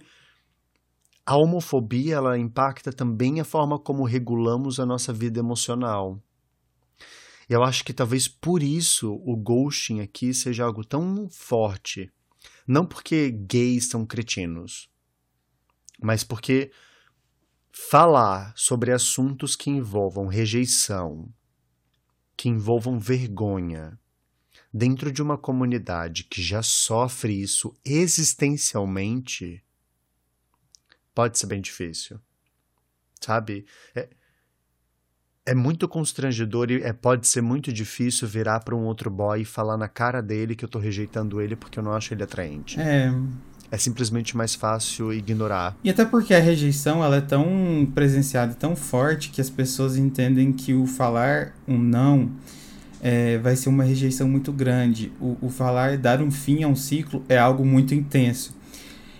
[1.24, 6.18] a homofobia ela impacta também a forma como regulamos a nossa vida emocional.
[7.48, 12.12] Eu acho que talvez por isso o ghosting aqui seja algo tão forte.
[12.66, 14.90] Não porque gays são cretinos,
[16.00, 16.70] mas porque
[17.72, 21.32] falar sobre assuntos que envolvam rejeição,
[22.36, 23.98] que envolvam vergonha,
[24.72, 29.64] dentro de uma comunidade que já sofre isso existencialmente,
[31.14, 32.20] pode ser bem difícil.
[33.20, 33.66] Sabe?
[33.94, 34.08] É,
[35.48, 39.44] é muito constrangedor e é, pode ser muito difícil virar para um outro boy e
[39.46, 42.78] falar na cara dele que eu tô rejeitando ele porque eu não acho ele atraente.
[42.78, 43.10] É.
[43.70, 45.76] É simplesmente mais fácil ignorar.
[45.82, 50.52] E até porque a rejeição ela é tão presenciada, tão forte que as pessoas entendem
[50.52, 52.30] que o falar um não
[53.00, 55.12] é, vai ser uma rejeição muito grande.
[55.18, 58.54] O, o falar dar um fim a um ciclo é algo muito intenso.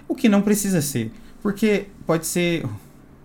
[0.07, 1.11] O que não precisa ser.
[1.43, 2.65] Porque pode ser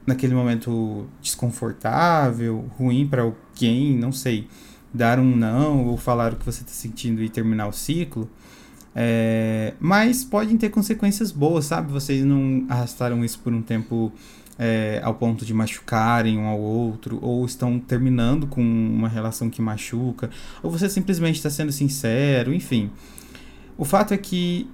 [0.05, 4.47] naquele momento desconfortável, ruim para alguém, não sei,
[4.93, 8.29] dar um não ou falar o que você está sentindo e terminar o ciclo.
[8.95, 11.91] É, mas podem ter consequências boas, sabe?
[11.91, 14.11] Vocês não arrastaram isso por um tempo
[14.57, 19.61] é, ao ponto de machucarem um ao outro, ou estão terminando com uma relação que
[19.61, 20.29] machuca,
[20.61, 22.91] ou você simplesmente está sendo sincero, enfim.
[23.77, 24.69] O fato é que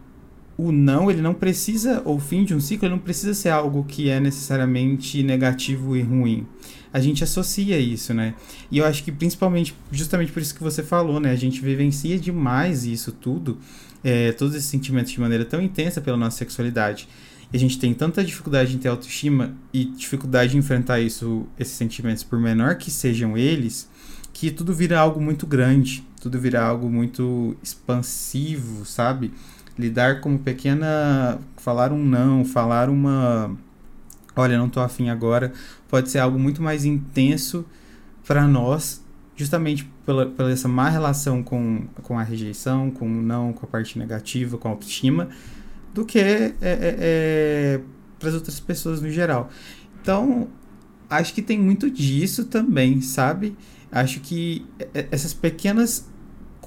[0.61, 3.47] o não, ele não precisa, ou o fim de um ciclo, ele não precisa ser
[3.47, 6.45] algo que é necessariamente negativo e ruim.
[6.91, 8.33] A gente associa isso, né?
[8.69, 11.31] E eu acho que principalmente, justamente por isso que você falou, né?
[11.31, 13.57] A gente vivencia demais isso tudo,
[14.03, 17.07] é, todos esses sentimentos de maneira tão intensa pela nossa sexualidade.
[17.53, 21.73] E a gente tem tanta dificuldade em ter autoestima e dificuldade em enfrentar isso, esses
[21.73, 23.89] sentimentos, por menor que sejam eles,
[24.33, 29.31] que tudo vira algo muito grande, tudo vira algo muito expansivo, sabe?
[29.79, 31.39] Lidar como pequena.
[31.57, 33.55] falar um não, falar uma.
[34.35, 35.53] Olha, não tô afim agora,
[35.87, 37.65] pode ser algo muito mais intenso
[38.25, 39.03] para nós,
[39.35, 43.69] justamente pela, pela essa má relação com, com a rejeição, com o não, com a
[43.69, 45.29] parte negativa, com a autoestima,
[45.93, 47.81] do que é, é, é
[48.17, 49.49] para as outras pessoas no geral.
[50.01, 50.47] Então,
[51.09, 53.57] acho que tem muito disso também, sabe?
[53.91, 54.65] Acho que
[55.11, 56.07] essas pequenas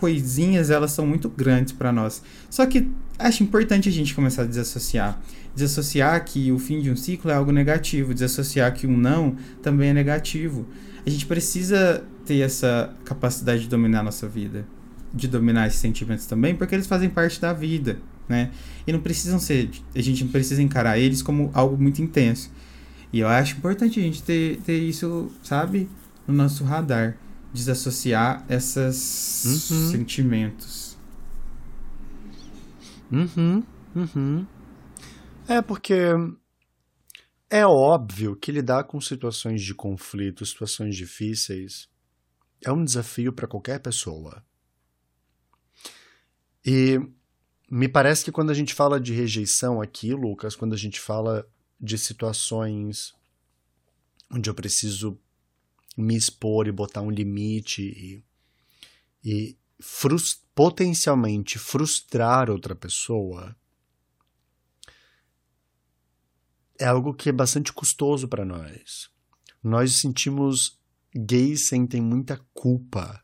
[0.03, 2.25] coisinhas, elas são muito grandes para nós.
[2.51, 5.23] Só que acho importante a gente começar a desassociar.
[5.55, 9.91] Desassociar que o fim de um ciclo é algo negativo, desassociar que um não também
[9.91, 10.67] é negativo.
[11.07, 14.67] A gente precisa ter essa capacidade de dominar a nossa vida,
[15.15, 17.97] de dominar esses sentimentos também, porque eles fazem parte da vida,
[18.29, 18.51] né?
[18.85, 22.51] E não precisam ser, a gente não precisa encarar eles como algo muito intenso.
[23.13, 25.89] E eu acho importante a gente ter, ter isso, sabe,
[26.27, 27.17] no nosso radar
[27.53, 29.91] desassociar esses uhum.
[29.91, 30.97] sentimentos.
[33.11, 33.63] Uhum,
[33.95, 34.47] uhum.
[35.47, 35.95] É porque
[37.51, 41.89] é óbvio que lidar com situações de conflito, situações difíceis,
[42.65, 44.43] é um desafio para qualquer pessoa.
[46.65, 46.99] E
[47.71, 51.47] me parece que quando a gente fala de rejeição aqui, Lucas, quando a gente fala
[51.81, 53.13] de situações
[54.31, 55.21] onde eu preciso
[55.97, 58.25] me expor e botar um limite e,
[59.25, 63.57] e frust potencialmente frustrar outra pessoa
[66.79, 69.09] é algo que é bastante custoso para nós.
[69.63, 70.79] Nós sentimos
[71.15, 73.23] gays sentem muita culpa.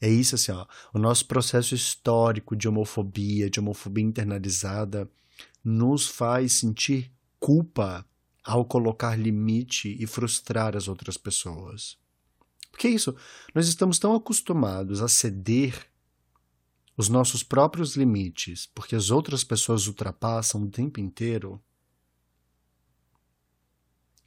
[0.00, 0.66] É isso assim, ó.
[0.92, 5.10] O nosso processo histórico de homofobia, de homofobia internalizada,
[5.64, 8.04] nos faz sentir culpa
[8.44, 11.96] ao colocar limite e frustrar as outras pessoas.
[12.70, 13.14] Porque é isso,
[13.54, 15.86] nós estamos tão acostumados a ceder
[16.96, 21.62] os nossos próprios limites, porque as outras pessoas ultrapassam o tempo inteiro,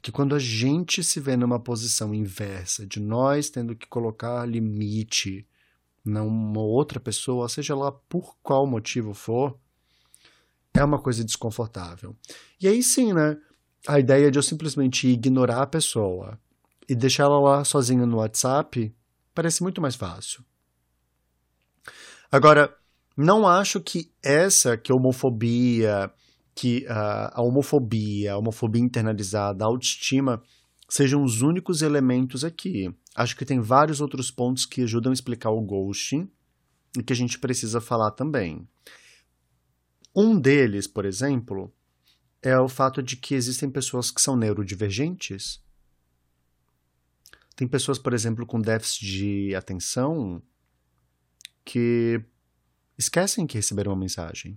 [0.00, 5.46] que quando a gente se vê numa posição inversa, de nós tendo que colocar limite
[6.04, 9.58] numa outra pessoa, seja lá por qual motivo for,
[10.72, 12.14] é uma coisa desconfortável.
[12.60, 13.36] E aí sim, né?
[13.86, 16.38] A ideia de eu simplesmente ignorar a pessoa
[16.88, 18.94] e deixar ela lá sozinha no WhatsApp
[19.34, 20.44] parece muito mais fácil.
[22.30, 22.74] Agora,
[23.16, 26.10] não acho que essa, que homofobia,
[26.54, 30.42] que uh, a homofobia, a homofobia internalizada, a autoestima,
[30.88, 32.92] sejam os únicos elementos aqui.
[33.14, 36.30] Acho que tem vários outros pontos que ajudam a explicar o ghosting
[36.98, 38.66] e que a gente precisa falar também.
[40.14, 41.72] Um deles, por exemplo,
[42.46, 45.60] é o fato de que existem pessoas que são neurodivergentes.
[47.56, 50.40] Tem pessoas, por exemplo, com déficit de atenção
[51.64, 52.22] que
[52.96, 54.56] esquecem que receberam uma mensagem.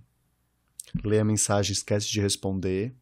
[1.02, 2.94] Lê a mensagem, esquece de responder.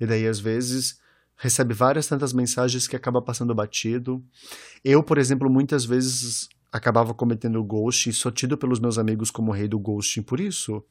[0.00, 0.98] E daí, às vezes,
[1.36, 4.24] recebe várias tantas mensagens que acaba passando batido.
[4.82, 9.68] Eu, por exemplo, muitas vezes acabava cometendo ghosting, sou tido pelos meus amigos como rei
[9.68, 10.82] do ghosting por isso.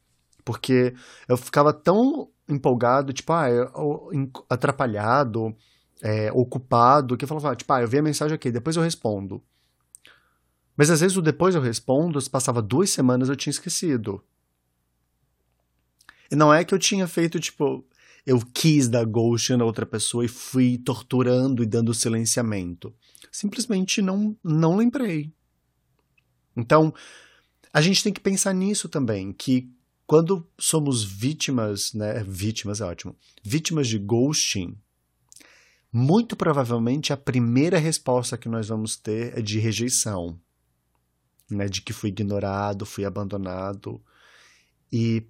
[0.44, 0.94] Porque
[1.28, 3.46] eu ficava tão empolgado, tipo, ah,
[4.48, 5.54] atrapalhado,
[6.02, 9.42] é, ocupado, que eu falava, tipo, ah, eu vi a mensagem aqui, depois eu respondo.
[10.76, 14.22] Mas às vezes o depois eu respondo, passava duas semanas eu tinha esquecido.
[16.30, 17.84] E não é que eu tinha feito, tipo,
[18.24, 22.94] eu quis dar ghost na outra pessoa e fui torturando e dando silenciamento.
[23.30, 25.32] Simplesmente não, não lembrei.
[26.56, 26.94] Então,
[27.72, 29.70] a gente tem que pensar nisso também, que
[30.10, 32.24] quando somos vítimas, né?
[32.24, 33.16] Vítimas é ótimo.
[33.44, 34.76] Vítimas de ghosting,
[35.92, 40.36] muito provavelmente a primeira resposta que nós vamos ter é de rejeição,
[41.48, 41.68] né?
[41.68, 44.02] De que fui ignorado, fui abandonado.
[44.92, 45.28] E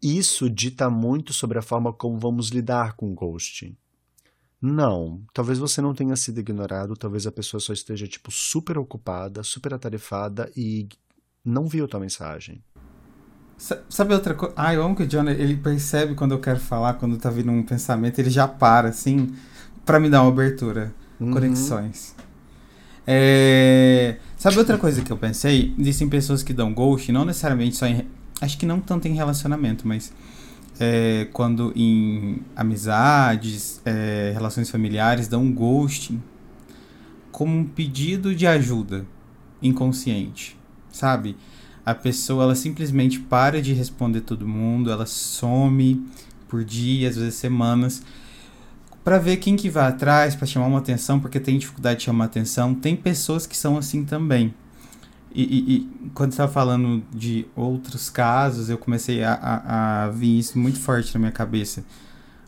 [0.00, 3.76] isso dita muito sobre a forma como vamos lidar com o ghosting.
[4.62, 9.42] Não, talvez você não tenha sido ignorado, talvez a pessoa só esteja tipo super ocupada,
[9.42, 10.88] super atarefada e
[11.44, 12.62] não viu tua mensagem.
[13.56, 14.54] Sabe outra coisa?
[14.56, 17.50] Ah, eu amo que o John, ele percebe quando eu quero falar, quando tá vindo
[17.50, 19.34] um pensamento, ele já para, assim,
[19.84, 20.92] para me dar uma abertura.
[21.18, 21.32] Uhum.
[21.32, 22.14] Conexões.
[23.06, 24.16] É...
[24.36, 25.74] Sabe outra coisa que eu pensei?
[25.78, 28.06] Existem pessoas que dão ghost, não necessariamente só em.
[28.40, 30.12] Acho que não tanto em relacionamento, mas
[30.78, 36.22] é, quando em amizades, é, relações familiares, dão ghosting
[37.32, 39.06] como um pedido de ajuda
[39.62, 40.56] inconsciente,
[40.90, 41.36] sabe?
[41.86, 46.04] A pessoa ela simplesmente para de responder todo mundo, ela some
[46.48, 48.02] por dias, às vezes semanas,
[49.04, 52.24] para ver quem que vai atrás, para chamar uma atenção, porque tem dificuldade de chamar
[52.24, 52.74] atenção.
[52.74, 54.52] Tem pessoas que são assim também.
[55.32, 60.40] E, e, e quando estava falando de outros casos, eu comecei a, a, a vir
[60.40, 61.84] isso muito forte na minha cabeça.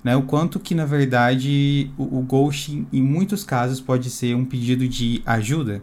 [0.02, 0.16] Né?
[0.16, 4.88] O quanto que, na verdade, o, o ghosting, em muitos casos, pode ser um pedido
[4.88, 5.80] de ajuda,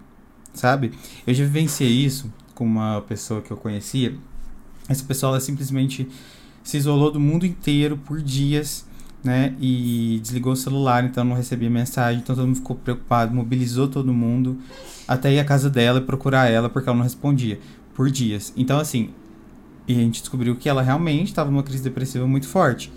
[0.54, 0.92] sabe?
[1.26, 4.16] Eu já vivenciei isso com uma pessoa que eu conhecia.
[4.90, 6.08] Essa pessoa, ela simplesmente
[6.64, 8.86] se isolou do mundo inteiro por dias
[9.26, 9.56] né?
[9.60, 14.14] E desligou o celular, então não recebia mensagem, então todo mundo ficou preocupado, mobilizou todo
[14.14, 14.60] mundo
[15.08, 17.60] até ir à casa dela e procurar ela porque ela não respondia
[17.96, 18.54] por dias.
[18.56, 19.10] Então assim,
[19.88, 22.94] e a gente descobriu que ela realmente estava numa crise depressiva muito forte.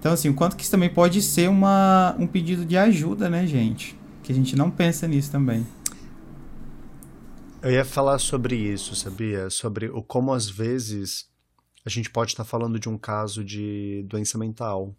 [0.00, 3.46] Então assim, o quanto que isso também pode ser uma, um pedido de ajuda, né,
[3.46, 3.96] gente?
[4.24, 5.64] Que a gente não pensa nisso também.
[7.62, 9.50] Eu ia falar sobre isso, sabia?
[9.50, 11.28] Sobre o como às vezes
[11.84, 14.96] a gente pode estar falando de um caso de doença mental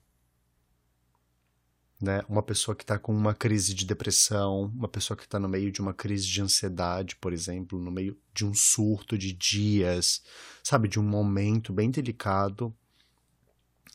[2.02, 2.22] né?
[2.30, 5.72] Uma pessoa que está com uma crise de depressão, uma pessoa que está no meio
[5.72, 10.24] de uma crise de ansiedade, por exemplo, no meio de um surto de dias,
[10.64, 12.74] sabe, de um momento bem delicado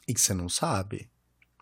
[0.07, 1.09] e que você não sabe,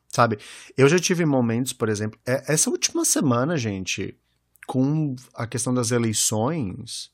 [0.09, 0.39] sabe?
[0.77, 4.19] Eu já tive momentos, por exemplo, é, essa última semana, gente,
[4.67, 7.11] com a questão das eleições,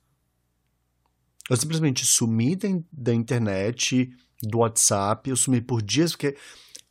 [1.48, 4.10] eu simplesmente sumi da, da internet,
[4.42, 6.36] do WhatsApp, eu sumi por dias porque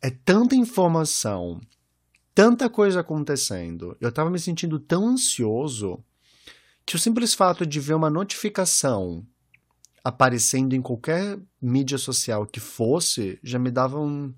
[0.02, 1.60] é tanta informação
[2.38, 5.98] tanta coisa acontecendo, eu estava me sentindo tão ansioso
[6.86, 9.26] que o simples fato de ver uma notificação
[10.04, 14.32] aparecendo em qualquer mídia social que fosse já me dava um,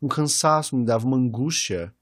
[0.00, 1.92] um cansaço, me dava uma angústia.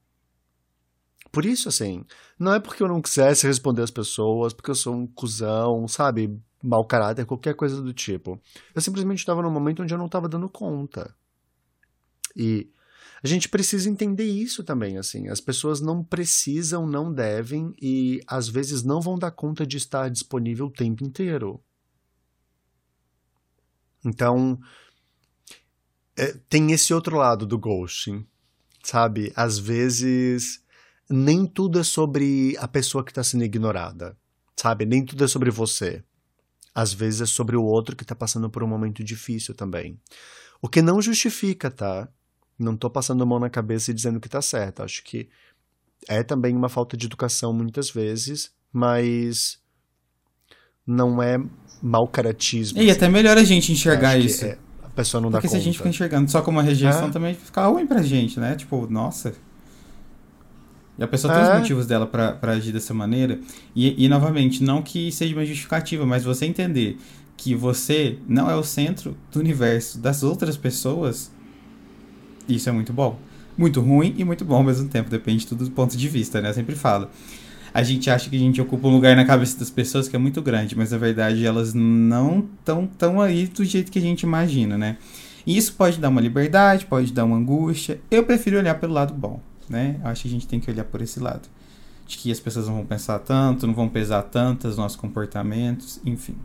[1.33, 2.05] Por isso, assim,
[2.37, 6.39] não é porque eu não quisesse responder as pessoas, porque eu sou um cuzão, sabe?
[6.61, 8.39] Mau caráter, qualquer coisa do tipo.
[8.75, 11.11] Eu simplesmente estava num momento onde eu não estava dando conta.
[12.35, 12.69] E
[13.23, 15.27] a gente precisa entender isso também, assim.
[15.27, 20.09] As pessoas não precisam, não devem e às vezes não vão dar conta de estar
[20.11, 21.59] disponível o tempo inteiro.
[24.05, 24.59] Então,
[26.15, 28.23] é, tem esse outro lado do ghosting,
[28.83, 29.33] sabe?
[29.35, 30.62] Às vezes,
[31.09, 34.17] nem tudo é sobre a pessoa que está sendo ignorada,
[34.55, 34.85] sabe?
[34.85, 36.03] Nem tudo é sobre você.
[36.73, 39.99] Às vezes é sobre o outro que está passando por um momento difícil também.
[40.61, 42.07] O que não justifica, tá?
[42.57, 44.81] Não estou passando a mão na cabeça e dizendo que está certo.
[44.81, 45.29] Acho que
[46.07, 49.59] é também uma falta de educação muitas vezes, mas
[50.85, 51.37] não é
[51.81, 52.79] mau caratismo.
[52.79, 52.91] E assim.
[52.91, 54.45] até melhor a gente enxergar isso.
[54.45, 55.49] É, a pessoa não Porque dá conta.
[55.49, 57.11] Porque se a gente fica enxergando só como uma rejeição, é.
[57.11, 58.55] também fica ruim pra gente, né?
[58.55, 59.33] Tipo, nossa.
[60.97, 61.35] E a pessoa é.
[61.37, 61.59] tem os é.
[61.59, 63.39] motivos dela para agir dessa maneira.
[63.75, 66.97] E, e, novamente, não que seja uma justificativa, mas você entender
[67.35, 71.31] que você não é o centro do universo das outras pessoas
[72.47, 73.17] isso é muito bom.
[73.57, 76.49] Muito ruim e muito bom ao mesmo tempo, depende tudo do ponto de vista, né?
[76.49, 77.07] Eu sempre falo.
[77.73, 80.19] A gente acha que a gente ocupa um lugar na cabeça das pessoas que é
[80.19, 84.21] muito grande, mas na verdade elas não estão tão aí do jeito que a gente
[84.21, 84.97] imagina, né?
[85.45, 87.99] E isso pode dar uma liberdade, pode dar uma angústia.
[88.09, 89.39] Eu prefiro olhar pelo lado bom,
[89.69, 89.99] né?
[90.03, 91.47] Acho que a gente tem que olhar por esse lado.
[92.05, 95.99] De que as pessoas não vão pensar tanto, não vão pesar tanto os nossos comportamentos,
[96.05, 96.35] enfim.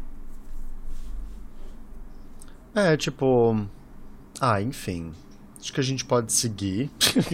[2.74, 3.66] É, tipo.
[4.40, 5.12] Ah, enfim.
[5.60, 6.90] Acho que a gente pode seguir.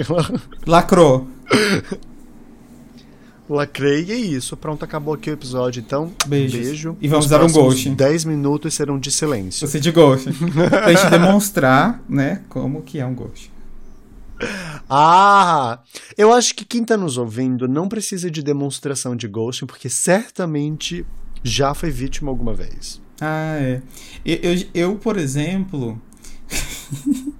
[0.66, 1.28] Lacrou.
[3.49, 4.57] Lacrei e é isso.
[4.57, 5.80] Pronto, acabou aqui o episódio.
[5.80, 6.61] Então, Beijos.
[6.61, 6.97] beijo.
[7.01, 7.91] E vamos dar um ghost.
[7.91, 9.68] 10 minutos serão de silêncio.
[9.68, 10.30] Você de ghost.
[10.70, 13.53] pra gente demonstrar, né, como que é um ghost.
[14.88, 15.80] Ah!
[16.16, 21.07] Eu acho que quem tá nos ouvindo não precisa de demonstração de ghosting, porque certamente
[21.42, 23.01] já foi vítima alguma vez.
[23.18, 23.82] Ah, é.
[24.24, 26.01] Eu, eu, eu por exemplo.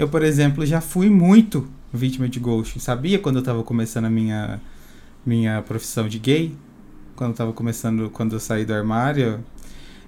[0.00, 2.80] Eu, por exemplo, já fui muito vítima de ghost.
[2.80, 4.58] Sabia quando eu tava começando a minha,
[5.26, 6.56] minha profissão de gay?
[7.14, 9.44] Quando eu tava começando, quando eu saí do armário,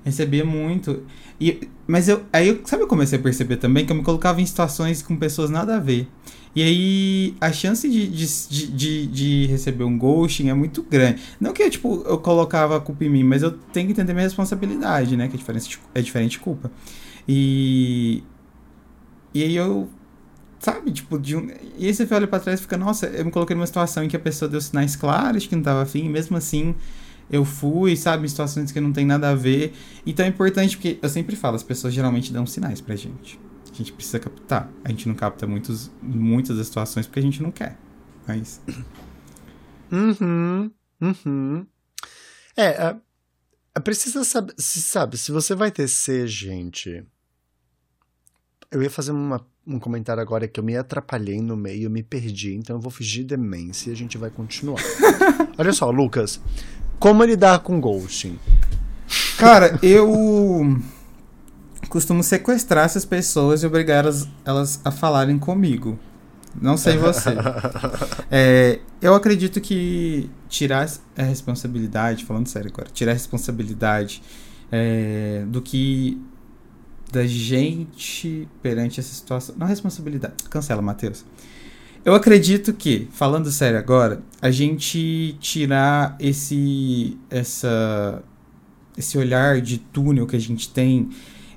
[0.05, 1.03] recebia muito.
[1.41, 4.41] E, mas eu, aí eu, sabe, eu comecei a perceber também que eu me colocava
[4.41, 6.09] em situações com pessoas nada a ver.
[6.55, 11.23] E aí a chance de, de, de, de, receber um ghosting é muito grande.
[11.41, 14.25] Não que tipo, eu colocava a culpa em mim, mas eu tenho que entender minha
[14.25, 15.29] responsabilidade, né?
[15.29, 16.71] Que é diferente, é diferente de culpa.
[17.27, 18.23] E.
[19.35, 19.89] E aí eu.
[20.59, 21.49] Sabe, tipo, de um.
[21.79, 24.09] E aí você olha pra trás e fica, nossa, eu me coloquei numa situação em
[24.09, 26.75] que a pessoa deu sinais claros que não tava afim, e mesmo assim
[27.33, 29.73] eu fui, sabe, em situações que não tem nada a ver.
[30.05, 33.41] Então é importante porque eu sempre falo, as pessoas geralmente dão sinais pra gente.
[33.73, 34.71] A gente precisa captar.
[34.85, 37.79] A gente não capta muitos, muitas das situações porque a gente não quer.
[38.29, 38.61] Mas.
[39.91, 40.71] Uhum.
[41.01, 41.67] Uhum.
[42.55, 42.97] É, é,
[43.75, 44.53] é precisa saber.
[44.59, 47.03] Se sabe, se você vai tecer, gente.
[48.71, 52.03] Eu ia fazer uma, um comentário agora que eu me atrapalhei no meio, eu me
[52.03, 54.83] perdi, então eu vou fingir demência e a gente vai continuar.
[55.59, 56.41] Olha só, Lucas.
[57.03, 58.39] Como lidar com ghosting?
[59.37, 60.81] Cara, eu
[61.89, 65.99] costumo sequestrar essas pessoas e obrigar elas, elas a falarem comigo.
[66.55, 67.31] Não sei você.
[68.31, 70.89] é, eu acredito que tirar
[71.19, 74.23] a responsabilidade, falando sério agora, tirar a responsabilidade
[74.71, 76.23] é, do que
[77.11, 79.57] da gente perante essa situação.
[79.59, 80.35] Não responsabilidade.
[80.49, 81.25] Cancela, Matheus.
[82.05, 88.25] Eu acredito que, falando sério agora, a gente tirar esse essa
[88.99, 91.11] esse olhar de túnel que a gente tem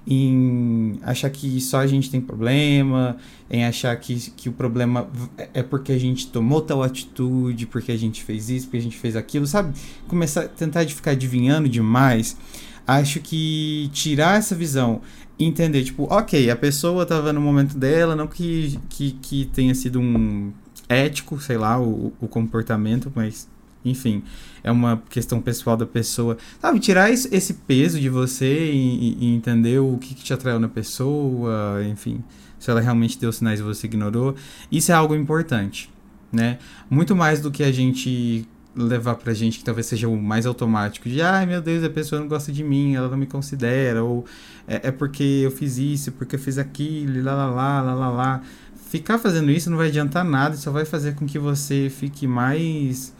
[0.08, 3.18] em achar que só a gente tem problema,
[3.50, 5.10] em achar que, que o problema
[5.52, 8.98] é porque a gente tomou tal atitude, porque a gente fez isso, porque a gente
[8.98, 9.76] fez aquilo, sabe?
[10.08, 12.38] Começar tentar de ficar adivinhando demais.
[12.86, 15.02] Acho que tirar essa visão
[15.39, 19.99] entender, tipo, ok, a pessoa estava no momento dela, não que, que, que tenha sido
[19.99, 20.51] um
[20.88, 23.47] ético, sei lá, o, o comportamento, mas
[23.83, 24.23] enfim,
[24.63, 26.38] é uma questão pessoal da pessoa.
[26.59, 30.67] Sabe, tirar esse peso de você e, e entender o que, que, te atraiu na
[30.67, 32.23] pessoa, enfim,
[32.57, 34.36] se ela realmente deu sinais e você ignorou.
[34.71, 35.89] Isso é algo importante,
[36.31, 36.57] né?
[36.89, 41.07] Muito mais do que a gente levar pra gente que talvez seja o mais automático
[41.07, 44.26] de ai meu Deus, a pessoa não gosta de mim, ela não me considera, ou
[44.67, 48.09] é, é porque eu fiz isso, porque eu fiz aquilo, lá lá lá lá lá
[48.09, 48.41] lá.
[48.89, 53.13] Ficar fazendo isso não vai adiantar nada, só vai fazer com que você fique mais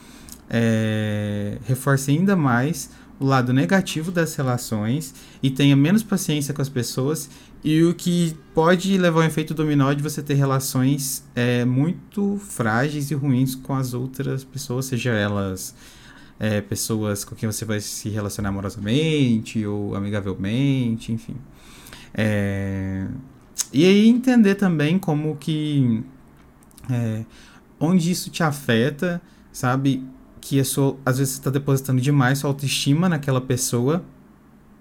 [0.50, 2.90] é, reforce ainda mais
[3.20, 7.30] o lado negativo das relações e tenha menos paciência com as pessoas
[7.66, 13.10] e o que pode levar ao efeito dominó de você ter relações é, muito frágeis
[13.10, 15.74] e ruins com as outras pessoas, seja elas
[16.40, 21.36] é, pessoas com quem você vai se relacionar amorosamente ou amigavelmente, enfim.
[22.14, 23.08] É,
[23.74, 26.04] e aí entender também como que
[26.88, 27.26] é,
[27.80, 29.20] onde isso te afeta,
[29.52, 30.08] sabe?
[30.40, 34.06] que sua, às vezes você está depositando demais sua autoestima naquela pessoa,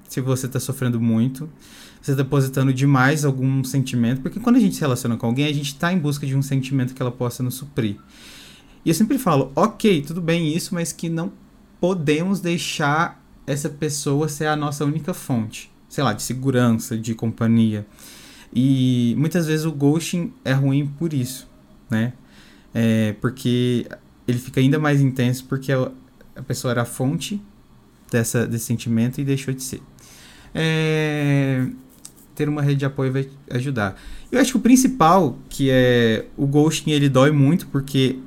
[0.06, 1.48] se você está sofrendo muito,
[2.04, 5.52] você está depositando demais algum sentimento, porque quando a gente se relaciona com alguém, a
[5.54, 7.96] gente está em busca de um sentimento que ela possa nos suprir.
[8.84, 11.32] E eu sempre falo, ok, tudo bem isso, mas que não
[11.80, 17.86] podemos deixar essa pessoa ser a nossa única fonte, sei lá, de segurança, de companhia.
[18.54, 21.48] E muitas vezes o ghosting é ruim por isso,
[21.88, 22.12] né?
[22.74, 23.88] É, porque
[24.28, 25.90] ele fica ainda mais intenso porque a,
[26.36, 27.40] a pessoa era a fonte
[28.10, 29.80] dessa, desse sentimento e deixou de ser.
[30.54, 31.66] É,
[32.34, 34.00] ter uma rede de apoio vai ajudar.
[34.30, 38.18] Eu acho que o principal, que é o ghosting, ele dói muito porque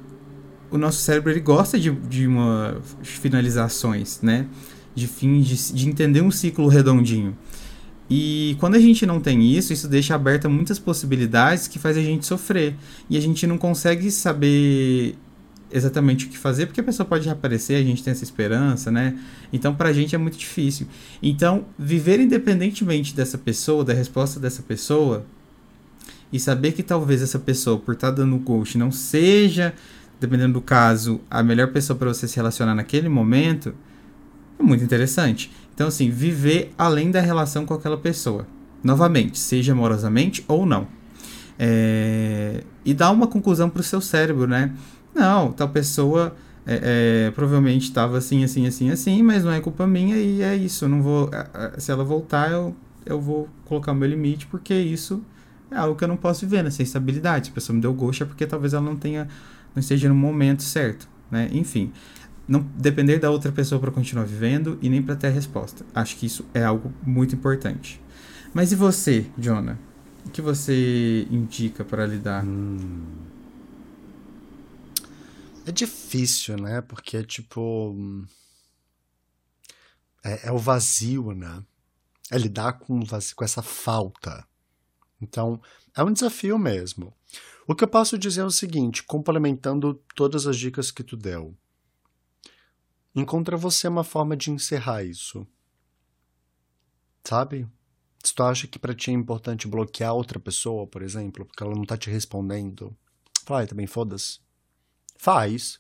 [0.72, 4.46] o nosso cérebro ele gosta de, de uma finalizações, né?
[4.96, 7.36] De fim, de, de entender um ciclo redondinho.
[8.10, 12.02] E quando a gente não tem isso, isso deixa aberta muitas possibilidades que faz a
[12.02, 12.76] gente sofrer.
[13.10, 15.16] E a gente não consegue saber
[15.72, 19.18] exatamente o que fazer, porque a pessoa pode reaparecer, a gente tem essa esperança, né?
[19.52, 20.88] Então, pra gente é muito difícil.
[21.22, 25.26] Então, viver independentemente dessa pessoa, da resposta dessa pessoa,
[26.32, 29.74] e saber que talvez essa pessoa, por estar tá dando ghost, não seja,
[30.20, 33.74] dependendo do caso, a melhor pessoa para você se relacionar naquele momento,
[34.60, 35.52] é muito interessante.
[35.74, 38.48] Então, assim, viver além da relação com aquela pessoa.
[38.84, 40.88] Novamente, seja amorosamente ou não.
[41.60, 42.64] É...
[42.84, 44.74] E dar uma conclusão para o seu cérebro, né?
[45.18, 49.88] Não, tal pessoa é, é, provavelmente estava assim, assim, assim, assim, mas não é culpa
[49.88, 50.88] minha e é isso.
[50.88, 51.32] Não vou.
[51.80, 55.24] Se ela voltar, eu, eu vou colocar o meu limite, porque isso
[55.72, 57.48] é algo que eu não posso viver nessa estabilidade.
[57.48, 59.28] Se a pessoa me deu gosto é porque talvez ela não tenha.
[59.74, 61.08] não esteja no momento certo.
[61.32, 61.50] Né?
[61.52, 61.92] Enfim.
[62.48, 65.84] Não depender da outra pessoa para continuar vivendo e nem para ter a resposta.
[65.94, 68.00] Acho que isso é algo muito importante.
[68.54, 69.78] Mas e você, Jonah?
[70.26, 72.46] O que você indica para lidar?
[72.46, 73.27] Hum.
[75.68, 76.80] É difícil, né?
[76.80, 77.94] Porque, tipo.
[80.24, 81.62] É, é o vazio, né?
[82.32, 84.48] É lidar com, vazio, com essa falta.
[85.22, 85.62] Então,
[85.94, 87.14] é um desafio mesmo.
[87.68, 91.54] O que eu posso dizer é o seguinte, complementando todas as dicas que tu deu.
[93.14, 95.46] Encontra você uma forma de encerrar isso.
[97.26, 97.68] Sabe?
[98.24, 101.76] Se tu acha que pra ti é importante bloquear outra pessoa, por exemplo, porque ela
[101.76, 102.96] não tá te respondendo,
[103.44, 104.47] fala, também foda-se.
[105.18, 105.80] Faz.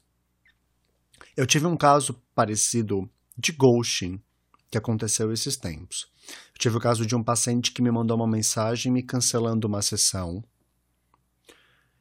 [1.36, 4.22] Eu tive um caso parecido de ghosting
[4.70, 6.12] que aconteceu esses tempos.
[6.54, 9.82] Eu tive o caso de um paciente que me mandou uma mensagem me cancelando uma
[9.82, 10.44] sessão.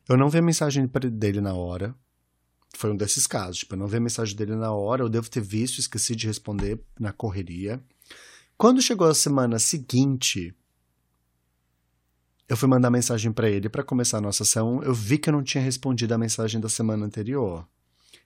[0.08, 1.94] Eu não vi a mensagem dele na hora.
[2.74, 3.58] Foi um desses casos.
[3.58, 6.26] Tipo, eu não vi a mensagem dele na hora, eu devo ter visto, esqueci de
[6.26, 7.82] responder na correria.
[8.56, 10.54] Quando chegou a semana seguinte,
[12.48, 14.82] eu fui mandar mensagem para ele para começar a nossa sessão.
[14.82, 17.68] Eu vi que eu não tinha respondido a mensagem da semana anterior.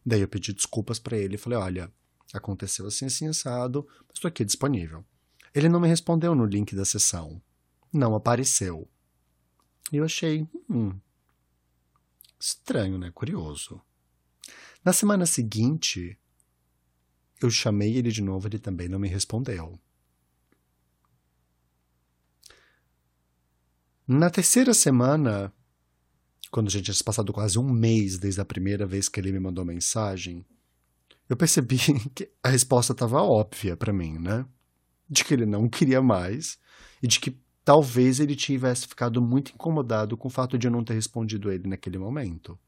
[0.04, 1.92] Daí eu pedi desculpas para ele e falei: olha,
[2.32, 5.04] aconteceu assim, assim, assado, mas estou aqui disponível.
[5.54, 7.42] Ele não me respondeu no link da sessão.
[7.92, 8.88] Não apareceu.
[9.92, 10.92] E eu achei, hum,
[12.38, 13.10] estranho, né?
[13.10, 13.80] Curioso.
[14.84, 16.16] Na semana seguinte,
[17.42, 19.78] eu chamei ele de novo, ele também não me respondeu.
[24.12, 25.52] Na terceira semana,
[26.50, 29.64] quando já tinha passado quase um mês desde a primeira vez que ele me mandou
[29.64, 30.44] mensagem,
[31.28, 31.78] eu percebi
[32.12, 34.44] que a resposta estava óbvia para mim, né?
[35.08, 36.58] De que ele não queria mais
[37.00, 40.82] e de que talvez ele tivesse ficado muito incomodado com o fato de eu não
[40.82, 42.58] ter respondido ele naquele momento.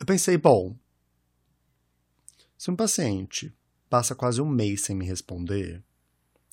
[0.00, 0.76] Eu pensei, bom,
[2.58, 3.56] se um paciente
[3.88, 5.80] passa quase um mês sem me responder,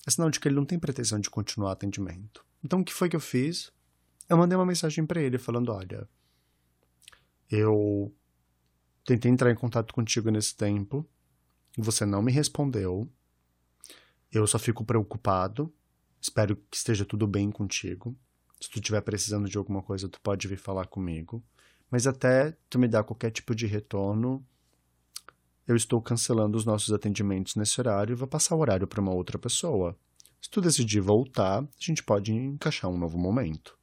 [0.06, 2.51] é sinal de que ele não tem pretensão de continuar o atendimento.
[2.64, 3.72] Então, o que foi que eu fiz?
[4.28, 6.08] Eu mandei uma mensagem para ele falando: olha,
[7.50, 8.14] eu
[9.04, 11.06] tentei entrar em contato contigo nesse tempo,
[11.76, 13.10] você não me respondeu,
[14.30, 15.72] eu só fico preocupado,
[16.20, 18.16] espero que esteja tudo bem contigo.
[18.60, 21.44] Se tu estiver precisando de alguma coisa, tu pode vir falar comigo.
[21.90, 24.46] Mas até tu me dar qualquer tipo de retorno,
[25.66, 29.12] eu estou cancelando os nossos atendimentos nesse horário e vou passar o horário para uma
[29.12, 29.98] outra pessoa.
[30.42, 33.78] Se tu decidir voltar, a gente pode encaixar um novo momento.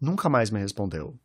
[0.00, 1.16] Nunca mais me respondeu.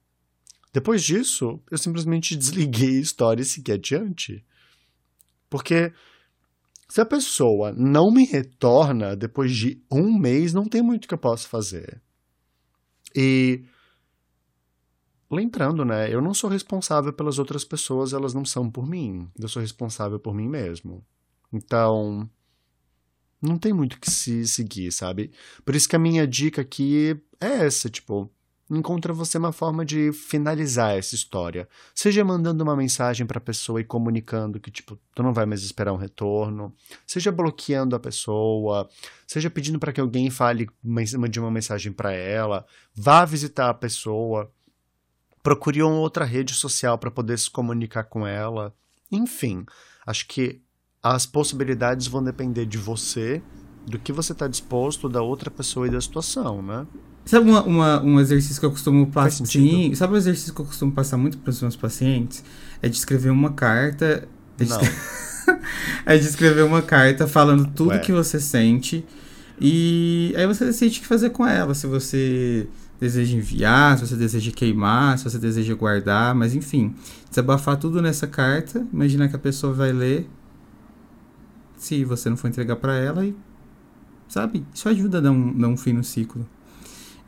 [0.72, 4.46] Depois disso, eu simplesmente desliguei a história e segui adiante.
[5.50, 5.92] Porque
[6.88, 11.18] se a pessoa não me retorna depois de um mês, não tem muito que eu
[11.18, 12.00] possa fazer.
[13.16, 13.66] E
[15.32, 16.14] lembrando, né?
[16.14, 19.28] Eu não sou responsável pelas outras pessoas, elas não são por mim.
[19.40, 21.04] Eu sou responsável por mim mesmo.
[21.52, 22.30] Então,
[23.46, 25.32] não tem muito que se seguir, sabe?
[25.64, 28.32] Por isso que a minha dica aqui é essa, tipo,
[28.70, 31.68] encontra você uma forma de finalizar essa história.
[31.94, 35.62] Seja mandando uma mensagem para a pessoa e comunicando que tipo, tu não vai mais
[35.64, 36.74] esperar um retorno,
[37.06, 38.90] seja bloqueando a pessoa,
[39.28, 40.68] seja pedindo para que alguém fale
[41.30, 44.52] de uma mensagem para ela, vá visitar a pessoa,
[45.44, 48.76] procure uma outra rede social para poder se comunicar com ela.
[49.12, 49.64] Enfim,
[50.08, 50.65] acho que
[51.06, 53.40] as possibilidades vão depender de você,
[53.86, 56.88] do que você está disposto, da outra pessoa e da situação, né?
[57.24, 59.46] Sabe uma, uma, um exercício que eu costumo passar?
[59.46, 62.44] Sim, sabe um exercício que eu costumo passar muito para os meus pacientes?
[62.82, 64.28] É de escrever uma carta.
[64.58, 64.72] É de,
[66.08, 68.00] é de escrever uma carta falando tudo Ué.
[68.00, 69.06] que você sente.
[69.62, 71.76] E aí você decide o que fazer com ela.
[71.76, 72.68] Se você
[73.00, 76.96] deseja enviar, se você deseja queimar, se você deseja guardar, mas enfim,
[77.30, 80.28] desabafar tudo nessa carta, imagina que a pessoa vai ler,
[81.78, 83.36] se você não for entregar para ela e
[84.28, 86.46] sabe, isso ajuda a dar um, dar um fim no ciclo.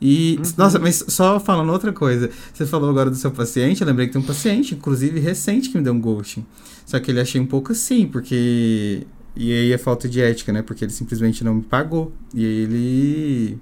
[0.00, 0.52] E, uhum.
[0.56, 4.12] nossa, mas só falando outra coisa, você falou agora do seu paciente, eu lembrei que
[4.12, 6.46] tem um paciente, inclusive recente, que me deu um ghosting.
[6.86, 9.06] Só que ele achei um pouco assim, porque.
[9.36, 10.62] E aí é falta de ética, né?
[10.62, 12.12] Porque ele simplesmente não me pagou.
[12.32, 13.58] E aí ele.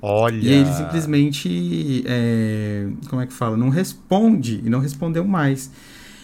[0.00, 0.36] Olha!
[0.36, 2.04] E ele simplesmente.
[2.06, 3.56] É, como é que fala?
[3.56, 4.62] Não responde.
[4.64, 5.70] E não respondeu mais.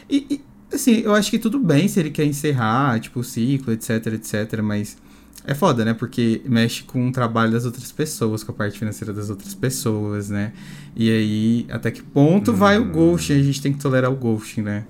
[0.09, 0.41] E, e,
[0.75, 4.61] assim, eu acho que tudo bem se ele quer encerrar, tipo, o ciclo, etc, etc.
[4.63, 4.97] Mas
[5.45, 5.95] é foda, né?
[5.95, 10.31] Porque mexe com o trabalho das outras pessoas, com a parte financeira das outras pessoas,
[10.31, 10.53] né?
[10.95, 12.55] E aí, até que ponto hum.
[12.55, 13.35] vai o ghosting?
[13.35, 14.87] A gente tem que tolerar o ghosting, né?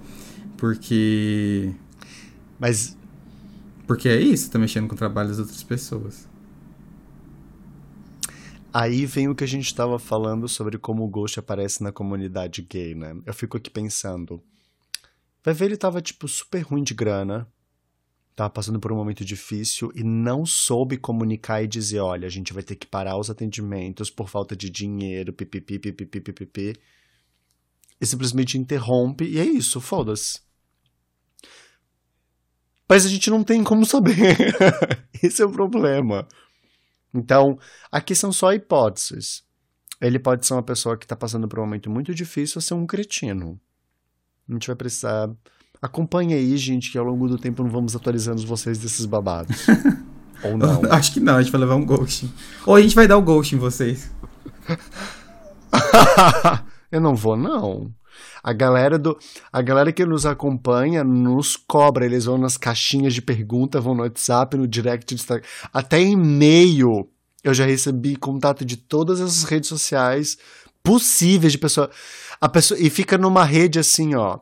[0.57, 1.73] Porque.
[2.59, 2.97] Mas.
[3.87, 6.29] Porque é isso, tá mexendo com o trabalho das outras pessoas.
[8.73, 12.63] Aí vem o que a gente estava falando sobre como o Ghost aparece na comunidade
[12.63, 13.15] gay, né?
[13.27, 14.43] Eu fico aqui pensando.
[15.45, 17.49] Vai ver, ele tava, tipo, super ruim de grana.
[18.35, 22.53] Tava passando por um momento difícil e não soube comunicar e dizer: olha, a gente
[22.53, 26.77] vai ter que parar os atendimentos por falta de dinheiro, pipipi, pipipi, pipipi.
[28.01, 30.41] E simplesmente interrompe e é isso, foda-se.
[32.89, 34.37] Mas a gente não tem como saber.
[35.23, 36.27] Esse é o problema.
[37.15, 37.59] Então,
[37.91, 39.45] aqui são só hipóteses.
[40.01, 42.75] Ele pode ser uma pessoa que está passando por um momento muito difícil ou ser
[42.75, 43.61] um cretino.
[44.53, 45.31] A gente vai precisar.
[45.81, 49.67] Acompanhe aí, gente, que ao longo do tempo não vamos atualizando vocês desses babados.
[50.45, 50.83] Ou não?
[50.93, 52.33] Acho que não, a gente vai levar um ghosting.
[52.67, 54.11] Ou a gente vai dar o ghost em vocês.
[56.91, 57.93] eu não vou, não.
[58.43, 59.17] A galera do,
[59.53, 64.03] a galera que nos acompanha nos cobra, eles vão nas caixinhas de pergunta, vão no
[64.03, 67.09] WhatsApp, no direct Instagram, até e-mail.
[67.43, 70.37] Eu já recebi contato de todas as redes sociais
[70.83, 71.91] possíveis de pessoa,
[72.41, 74.39] a pessoa e fica numa rede assim, ó.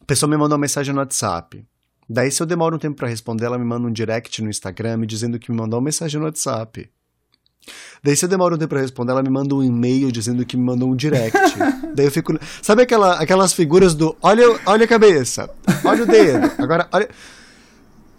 [0.00, 1.64] A pessoa me mandou uma mensagem no WhatsApp.
[2.08, 4.98] Daí, se eu demoro um tempo para responder, ela me manda um direct no Instagram
[4.98, 6.90] me dizendo que me mandou uma mensagem no WhatsApp.
[8.02, 10.56] Daí, se eu demoro um tempo pra responder, ela me manda um e-mail dizendo que
[10.56, 11.38] me mandou um direct.
[11.94, 12.36] Daí eu fico.
[12.60, 15.48] Sabe aquela, aquelas figuras do olha, olha a cabeça,
[15.84, 17.08] olha o dedo, agora olha.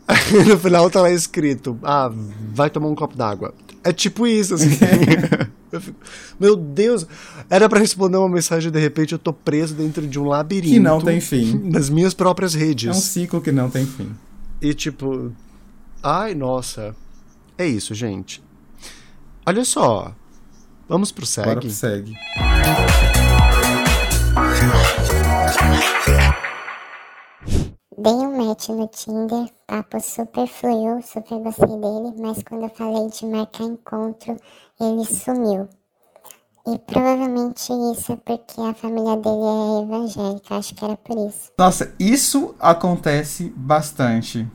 [0.48, 2.10] no final tá lá escrito: Ah,
[2.54, 3.54] vai tomar um copo d'água.
[3.84, 4.70] É tipo isso, assim.
[5.80, 6.00] fico,
[6.40, 7.06] meu Deus,
[7.50, 10.74] era para responder uma mensagem de repente eu tô preso dentro de um labirinto.
[10.74, 11.60] Que não tem fim.
[11.66, 12.88] Nas minhas próprias redes.
[12.88, 14.12] É um ciclo que não tem fim.
[14.62, 15.32] E tipo,
[16.02, 16.96] ai, nossa.
[17.58, 18.42] É isso, gente.
[19.46, 20.16] Olha só.
[20.88, 21.48] Vamos pro segue.
[21.48, 22.14] Bora pro segue.
[28.04, 33.08] Dei um match no Tinder, papo super fluiu, super gostei dele, mas quando eu falei
[33.10, 34.36] de marcar encontro,
[34.78, 35.70] ele sumiu.
[36.68, 41.54] E provavelmente isso é porque a família dele é evangélica, acho que era por isso.
[41.58, 44.45] Nossa, isso acontece bastante.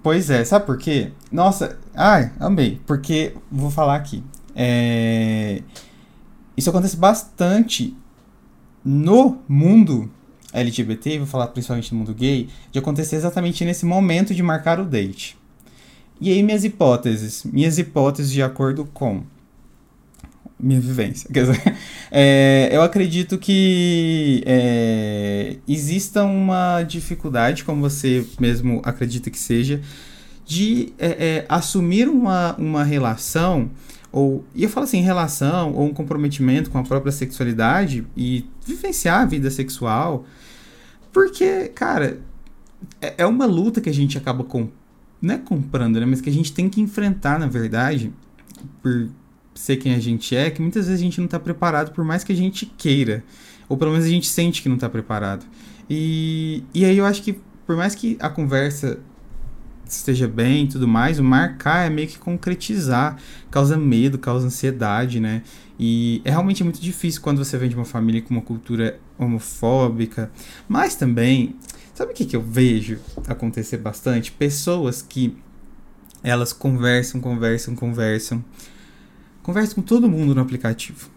[0.00, 1.10] Pois é, sabe por quê?
[1.32, 2.80] Nossa, ai, amei.
[2.86, 4.22] Porque, vou falar aqui.
[4.54, 5.64] É...
[6.56, 7.96] Isso acontece bastante
[8.84, 10.08] no mundo
[10.54, 14.84] LGBT, vou falar principalmente no mundo gay, de acontecer exatamente nesse momento de marcar o
[14.84, 15.36] date.
[16.20, 17.44] E aí, minhas hipóteses.
[17.44, 19.24] Minhas hipóteses de acordo com
[20.58, 21.28] minha vivência.
[21.32, 21.76] Quer dizer,
[22.10, 29.80] é, eu acredito que é, exista uma dificuldade, como você mesmo acredita que seja,
[30.46, 33.70] de é, é, assumir uma, uma relação,
[34.12, 39.22] ou, e eu falo assim, relação, ou um comprometimento com a própria sexualidade e vivenciar
[39.22, 40.24] a vida sexual,
[41.14, 42.20] porque, cara,
[43.00, 44.68] é, é uma luta que a gente acaba com,
[45.22, 48.12] não é comprando, né, mas que a gente tem que enfrentar, na verdade,
[48.82, 49.08] por
[49.54, 52.24] ser quem a gente é, que muitas vezes a gente não está preparado por mais
[52.24, 53.22] que a gente queira.
[53.68, 55.46] Ou pelo menos a gente sente que não está preparado.
[55.88, 58.98] E, e aí eu acho que por mais que a conversa
[59.86, 63.18] esteja bem e tudo mais, o marcar é meio que concretizar,
[63.50, 65.42] causa medo, causa ansiedade, né?
[65.78, 70.30] E é realmente muito difícil quando você vem de uma família com uma cultura homofóbica,
[70.68, 71.56] mas também,
[71.94, 74.32] sabe o que, que eu vejo acontecer bastante?
[74.32, 75.36] Pessoas que
[76.22, 78.44] elas conversam, conversam, conversam,
[79.42, 81.10] conversa com todo mundo no aplicativo.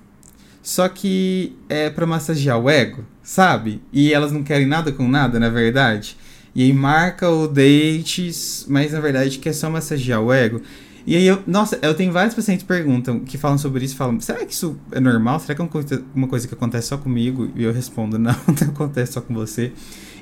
[0.62, 3.82] Só que é para massagear o ego, sabe?
[3.94, 6.18] E elas não querem nada com nada, na verdade.
[6.56, 8.32] E aí marca o date,
[8.68, 10.62] mas na verdade quer só massagear o ego.
[11.08, 14.20] E aí eu, nossa, eu tenho vários pacientes que perguntam, que falam sobre isso, falam,
[14.20, 15.40] será que isso é normal?
[15.40, 15.70] Será que é
[16.14, 17.50] uma coisa que acontece só comigo?
[17.56, 19.72] E eu respondo, não, não acontece só com você.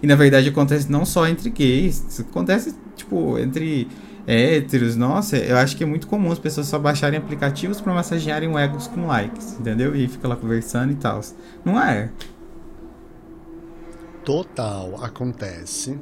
[0.03, 3.87] E na verdade acontece não só entre gays, acontece, tipo, entre
[4.27, 8.49] héteros, nossa, eu acho que é muito comum as pessoas só baixarem aplicativos para massagearem
[8.49, 9.95] o egos com likes, entendeu?
[9.95, 11.21] E fica lá conversando e tal.
[11.63, 12.11] Não é?
[14.23, 15.99] Total, acontece.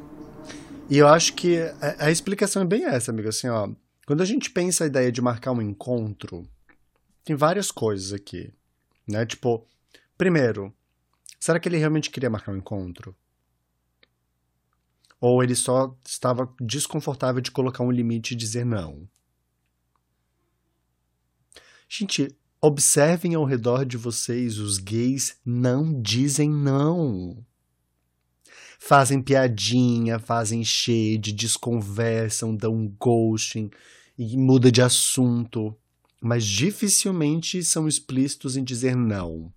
[0.90, 3.30] E eu acho que a, a, explicação é bem essa, amigo.
[3.30, 3.70] Assim, ó,
[4.06, 6.48] quando a gente pensa a ideia de marcar um encontro,
[7.24, 8.54] tem várias coisas aqui,
[9.08, 9.26] né?
[9.26, 9.66] Tipo,
[10.18, 10.74] primeiro,
[11.40, 13.16] será que ele realmente queria marcar um encontro?
[15.22, 19.08] Ou ele só estava desconfortável de colocar um limite e dizer não?
[21.88, 27.46] Gente, observem ao redor de vocês, os gays não dizem não.
[28.86, 33.72] Fazem piadinha, fazem shade, desconversam, dão ghosting
[34.18, 35.74] e muda de assunto,
[36.20, 39.54] mas dificilmente são explícitos em dizer não.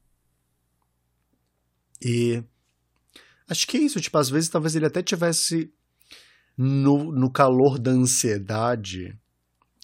[2.00, 2.44] E
[3.48, 5.72] Acho que é isso, tipo, às vezes talvez ele até tivesse
[6.56, 9.16] no, no calor da ansiedade.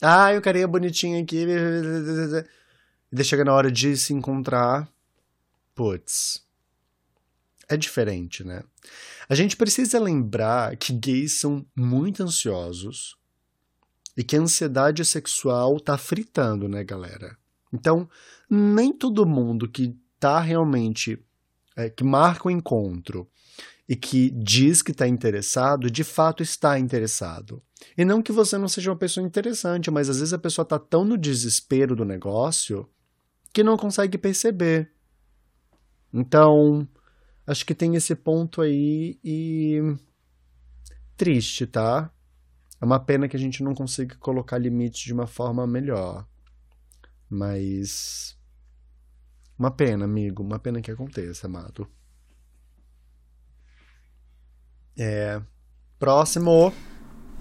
[0.01, 1.47] Ah, eu queria bonitinho aqui.
[3.13, 4.89] E daí chega na hora de se encontrar.
[5.75, 6.45] Putz.
[7.73, 8.63] É diferente, né?
[9.27, 13.17] A gente precisa lembrar que gays são muito ansiosos
[14.15, 17.35] e que a ansiedade sexual tá fritando, né, galera?
[17.73, 18.07] Então,
[18.51, 21.19] nem todo mundo que tá realmente.
[21.75, 23.27] É, que marca o encontro
[23.89, 27.63] e que diz que está interessado, de fato está interessado.
[27.97, 30.79] E não que você não seja uma pessoa interessante, mas às vezes a pessoa está
[30.79, 32.87] tão no desespero do negócio
[33.55, 34.93] que não consegue perceber.
[36.13, 36.87] Então,
[37.47, 39.97] acho que tem esse ponto aí e.
[41.17, 42.11] triste, tá?
[42.81, 46.27] É uma pena que a gente não consiga colocar limites de uma forma melhor.
[47.29, 48.37] Mas.
[49.59, 50.43] Uma pena, amigo.
[50.43, 51.89] Uma pena que aconteça, amado.
[54.97, 55.41] É.
[55.99, 56.73] Próximo.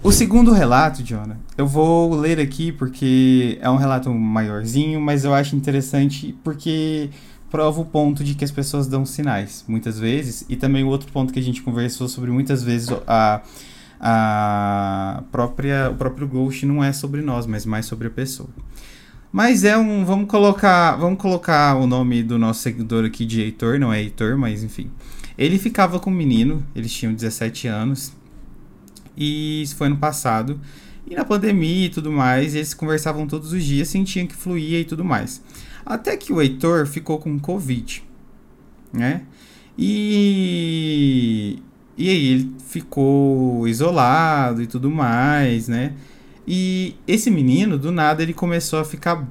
[0.04, 5.32] O segundo relato, Jonah, eu vou ler aqui porque é um relato maiorzinho, mas eu
[5.32, 7.08] acho interessante porque
[7.52, 11.12] prova o ponto de que as pessoas dão sinais, muitas vezes, e também o outro
[11.12, 13.42] ponto que a gente conversou sobre muitas vezes a,
[14.00, 18.48] a própria, o próprio ghost não é sobre nós, mas mais sobre a pessoa.
[19.30, 23.78] Mas é um, vamos colocar, vamos colocar o nome do nosso seguidor aqui de Heitor,
[23.78, 24.90] não é Heitor, mas enfim.
[25.36, 28.14] Ele ficava com um menino, eles tinham 17 anos,
[29.14, 30.58] e isso foi ano passado.
[31.06, 34.84] E na pandemia e tudo mais, eles conversavam todos os dias, sentiam que fluía e
[34.84, 35.42] tudo mais.
[35.84, 38.02] Até que o Heitor ficou com Covid,
[38.92, 39.22] né?
[39.76, 41.62] E,
[41.96, 45.94] e aí ele ficou isolado e tudo mais, né?
[46.46, 49.26] E esse menino, do nada, ele começou a ficar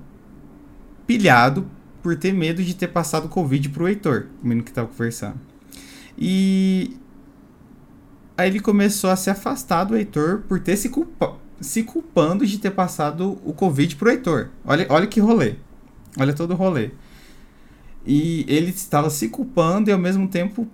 [1.06, 1.68] pilhado
[2.02, 5.40] por ter medo de ter passado Covid pro Heitor, o menino que tava conversando.
[6.18, 6.98] E
[8.42, 12.58] Aí ele começou a se afastar do Heitor por ter se, culpa se culpando de
[12.58, 14.50] ter passado o Covid pro Heitor.
[14.66, 15.56] Olha, olha que rolê.
[16.20, 16.92] Olha todo o rolê.
[18.06, 20.68] E ele estava se culpando e ao mesmo tempo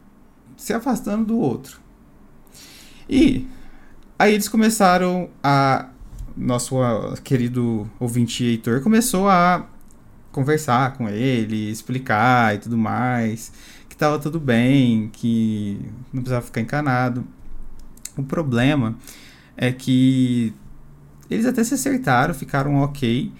[0.56, 1.80] se afastando do outro.
[3.10, 3.48] E
[4.18, 5.90] aí eles começaram a.
[6.36, 6.76] Nosso
[7.24, 9.66] querido ouvinte Heitor começou a
[10.32, 13.52] conversar com ele, explicar e tudo mais.
[13.90, 15.80] Que estava tudo bem, que
[16.14, 17.26] não precisava ficar encanado.
[18.16, 18.96] O problema
[19.56, 20.54] é que
[21.28, 23.32] eles até se acertaram, ficaram ok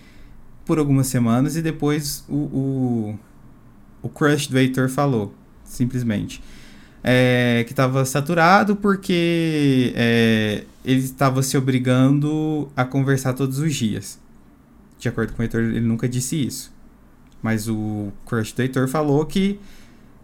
[0.68, 3.20] por algumas semanas e depois o, o,
[4.02, 6.44] o crush do Heitor falou, simplesmente.
[7.04, 14.20] É, que estava saturado porque é, ele estava se obrigando a conversar todos os dias.
[15.00, 16.74] De acordo com o Heitor, ele nunca disse isso.
[17.42, 19.58] Mas o crush do Heitor falou que,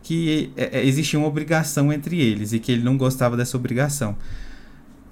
[0.01, 4.17] que é, é existia uma obrigação entre eles e que ele não gostava dessa obrigação.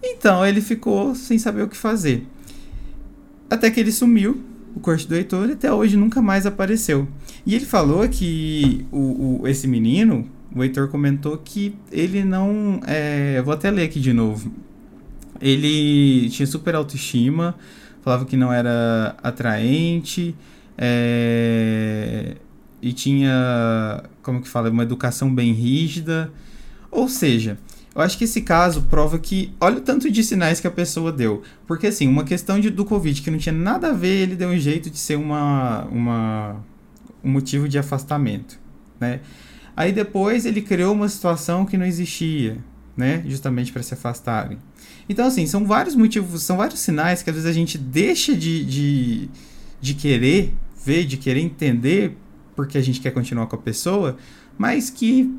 [0.04, 2.28] Então ele ficou sem saber o que fazer.
[3.50, 4.42] Até que ele sumiu,
[4.76, 7.08] o corte do Heitor, até hoje nunca mais apareceu.
[7.46, 12.80] E ele falou que o, o esse menino, o Heitor comentou que ele não.
[12.86, 14.52] É, vou até ler aqui de novo.
[15.42, 17.56] Ele tinha super autoestima,
[18.02, 20.36] falava que não era atraente,
[20.78, 22.36] é,
[22.82, 26.32] e tinha, como que fala, uma educação bem rígida.
[26.92, 27.58] Ou seja,
[27.94, 29.54] eu acho que esse caso prova que.
[29.60, 31.42] Olha o tanto de sinais que a pessoa deu.
[31.68, 34.50] Porque, assim, uma questão de, do Covid que não tinha nada a ver, ele deu
[34.50, 36.56] um jeito de ser uma, uma,
[37.22, 38.58] um motivo de afastamento.
[39.00, 39.20] Né?
[39.76, 42.58] Aí depois ele criou uma situação que não existia,
[42.96, 43.24] né?
[43.28, 44.58] Justamente para se afastarem.
[45.10, 48.64] Então, assim, são vários motivos, são vários sinais que às vezes a gente deixa de,
[48.64, 49.30] de,
[49.82, 50.54] de querer
[50.86, 52.16] ver, de querer entender
[52.56, 54.18] porque a gente quer continuar com a pessoa,
[54.58, 55.34] mas que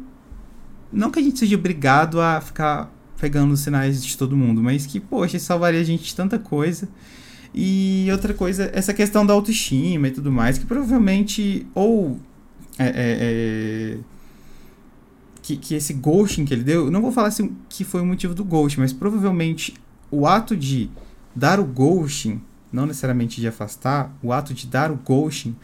[0.93, 4.84] não que a gente seja obrigado a ficar pegando os sinais de todo mundo, mas
[4.84, 6.88] que, poxa, salvaria a gente de tanta coisa.
[7.55, 12.18] E outra coisa, essa questão da autoestima e tudo mais, que provavelmente, ou.
[12.78, 13.99] É, é, é,
[15.43, 18.34] que, que esse ghosting que ele deu, não vou falar assim que foi o motivo
[18.34, 19.74] do ghosting, mas provavelmente
[20.11, 20.88] o ato de
[21.34, 22.40] dar o ghosting,
[22.72, 25.55] não necessariamente de afastar, o ato de dar o ghosting,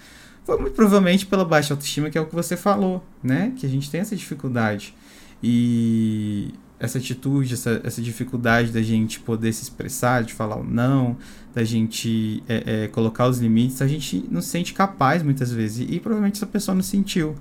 [0.45, 3.53] foi muito provavelmente pela baixa autoestima, que é o que você falou, né?
[3.57, 4.95] Que a gente tem essa dificuldade.
[5.43, 11.17] E essa atitude, essa, essa dificuldade da gente poder se expressar, de falar o não,
[11.55, 15.89] da gente é, é, colocar os limites, a gente não se sente capaz muitas vezes.
[15.89, 17.35] E, e provavelmente essa pessoa não sentiu.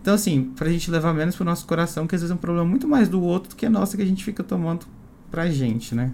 [0.00, 2.66] Então, assim, pra gente levar menos pro nosso coração, que às vezes é um problema
[2.66, 4.86] muito mais do outro do que a nossa que a gente fica tomando
[5.30, 6.12] pra gente, né?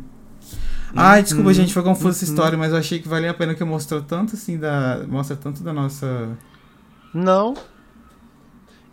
[0.96, 2.10] Ai, desculpa, uhum, gente, foi confusa uhum.
[2.10, 5.04] essa história, mas eu achei que valia a pena que mostrou tanto assim da.
[5.08, 6.36] Mostra tanto da nossa.
[7.12, 7.54] Não,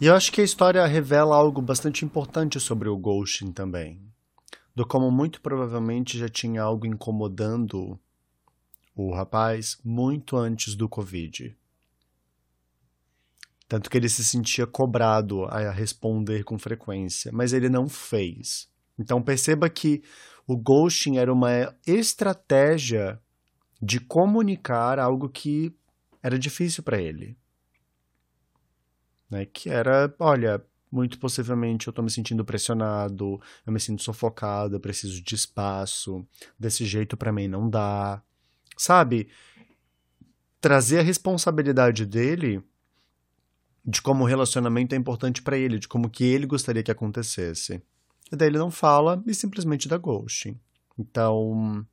[0.02, 4.02] e eu acho que a história revela algo bastante importante sobre o ghosting também.
[4.76, 7.99] Do como muito provavelmente já tinha algo incomodando
[8.95, 11.56] o rapaz muito antes do Covid.
[13.68, 18.68] Tanto que ele se sentia cobrado a responder com frequência, mas ele não fez.
[18.97, 20.02] Então perceba que
[20.47, 23.22] o ghosting era uma estratégia
[23.80, 25.72] de comunicar algo que
[26.24, 27.38] era difícil para ele
[29.32, 29.45] né?
[29.45, 34.79] Que era, olha, muito possivelmente eu estou me sentindo pressionado, eu me sinto sufocado, eu
[34.79, 36.25] preciso de espaço,
[36.59, 38.21] desse jeito para mim não dá.
[38.77, 39.29] Sabe?
[40.59, 42.61] Trazer a responsabilidade dele
[43.84, 47.82] de como o relacionamento é importante para ele, de como que ele gostaria que acontecesse.
[48.32, 50.59] E daí ele não fala e simplesmente dá ghosting.
[50.99, 51.86] Então,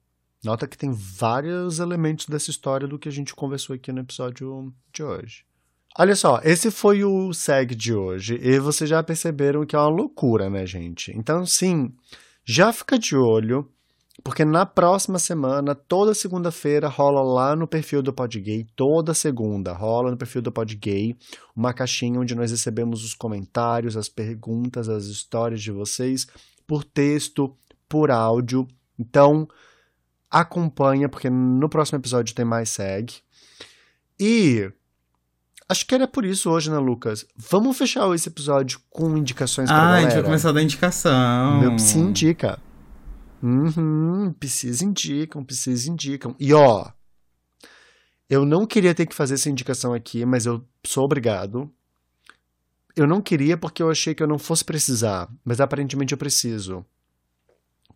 [0.42, 4.72] Nota que tem vários elementos dessa história do que a gente conversou aqui no episódio
[4.92, 5.44] de hoje.
[5.96, 9.88] Olha só, esse foi o SEG de hoje, e vocês já perceberam que é uma
[9.88, 11.12] loucura, né, gente?
[11.16, 11.92] Então, sim,
[12.44, 13.68] já fica de olho,
[14.22, 20.10] porque na próxima semana, toda segunda-feira, rola lá no perfil do Podgay, toda segunda, rola
[20.10, 21.16] no perfil do Podgay,
[21.54, 26.26] uma caixinha onde nós recebemos os comentários, as perguntas, as histórias de vocês,
[26.66, 27.56] por texto,
[27.88, 28.68] por áudio.
[28.98, 29.48] Então,
[30.30, 33.22] acompanha, porque no próximo episódio tem mais SEG.
[34.20, 34.70] E
[35.70, 37.26] Acho que era por isso hoje, né, Lucas?
[37.36, 39.98] Vamos fechar esse episódio com indicações pra ah, galera.
[39.98, 41.60] a gente vai começar a dar indicação.
[41.60, 42.58] Meu psi indica.
[43.42, 46.34] Uhum, psis indicam, psis indicam.
[46.40, 46.90] E ó,
[48.28, 51.70] eu não queria ter que fazer essa indicação aqui, mas eu sou obrigado.
[52.96, 56.84] Eu não queria porque eu achei que eu não fosse precisar, mas aparentemente eu preciso.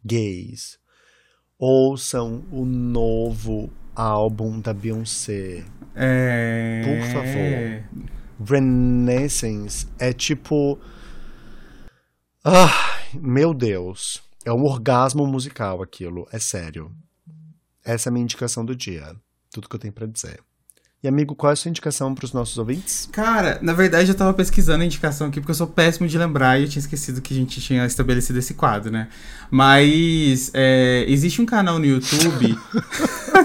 [0.05, 0.79] Gays,
[1.59, 5.64] ouçam o novo álbum da Beyoncé.
[5.95, 6.82] É.
[6.84, 8.07] Por favor.
[8.45, 10.78] Renaissance é tipo.
[12.45, 14.22] Ah, meu Deus.
[14.45, 16.90] É um orgasmo musical aquilo, é sério.
[17.84, 19.14] Essa é a minha indicação do dia.
[19.53, 20.40] Tudo que eu tenho para dizer.
[21.03, 23.09] E amigo, qual é a sua indicação para os nossos ouvintes?
[23.11, 26.61] Cara, na verdade eu tava pesquisando a indicação aqui porque eu sou péssimo de lembrar
[26.61, 29.09] e eu tinha esquecido que a gente tinha estabelecido esse quadro, né?
[29.51, 32.57] Mas é, existe um canal no YouTube.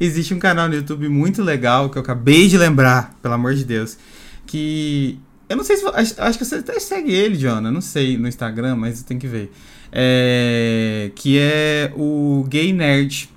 [0.00, 3.64] existe um canal no YouTube muito legal que eu acabei de lembrar, pelo amor de
[3.64, 3.96] Deus.
[4.46, 5.18] Que.
[5.48, 5.86] Eu não sei se.
[5.86, 7.70] Acho, acho que você até segue ele, Jonah.
[7.70, 9.52] Não sei no Instagram, mas tem que ver.
[9.90, 13.30] É, que é o Gay Nerd.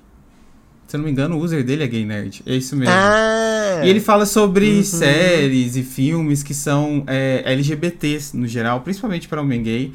[0.86, 2.42] Se eu não me engano, o user dele é Gay Nerd.
[2.44, 2.92] É isso mesmo.
[2.94, 4.82] Ah, E ele fala sobre uhum.
[4.82, 9.92] séries e filmes que são é, LGBTs no geral, principalmente para homem gay.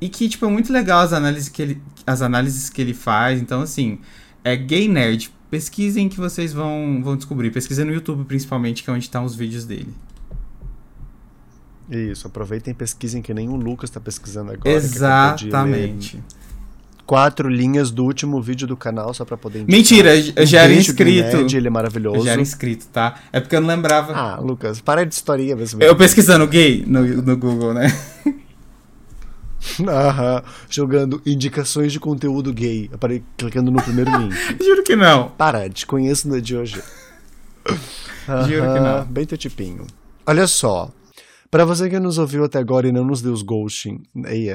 [0.00, 3.40] E que, tipo, é muito legal as análises que ele, as análises que ele faz.
[3.40, 3.98] Então, assim,
[4.44, 5.32] é Gay Nerd.
[5.56, 7.50] Pesquisem que vocês vão, vão descobrir.
[7.50, 9.88] Pesquisem no YouTube, principalmente, que é onde estão os vídeos dele.
[11.90, 14.68] Isso, aproveitem e pesquisem que nem o Lucas está pesquisando agora.
[14.68, 16.22] Exatamente.
[17.06, 19.78] Quatro linhas do último vídeo do canal só pra poder indicar.
[19.78, 21.38] Mentira, eu já era inscrito.
[21.38, 22.18] Nerd, ele é maravilhoso.
[22.18, 23.14] Eu já era inscrito, tá?
[23.32, 24.12] É porque eu não lembrava.
[24.12, 25.82] Ah, Lucas, para de historinha mesmo.
[25.82, 27.86] Eu pesquisando gay no, no Google, né?
[29.88, 32.90] Aham, jogando indicações de conteúdo gay.
[32.92, 34.34] Aparei clicando no primeiro link.
[34.62, 35.30] Juro que não.
[35.30, 36.82] Para, te conheço no de hoje.
[38.48, 39.04] Juro que não.
[39.06, 39.86] Bem teu tipinho.
[40.26, 40.90] Olha só.
[41.50, 44.02] Pra você que nos ouviu até agora e não nos deu os ghosting,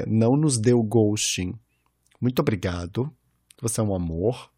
[0.06, 1.54] não nos deu ghosting,
[2.20, 3.10] muito obrigado.
[3.60, 4.51] Você é um amor.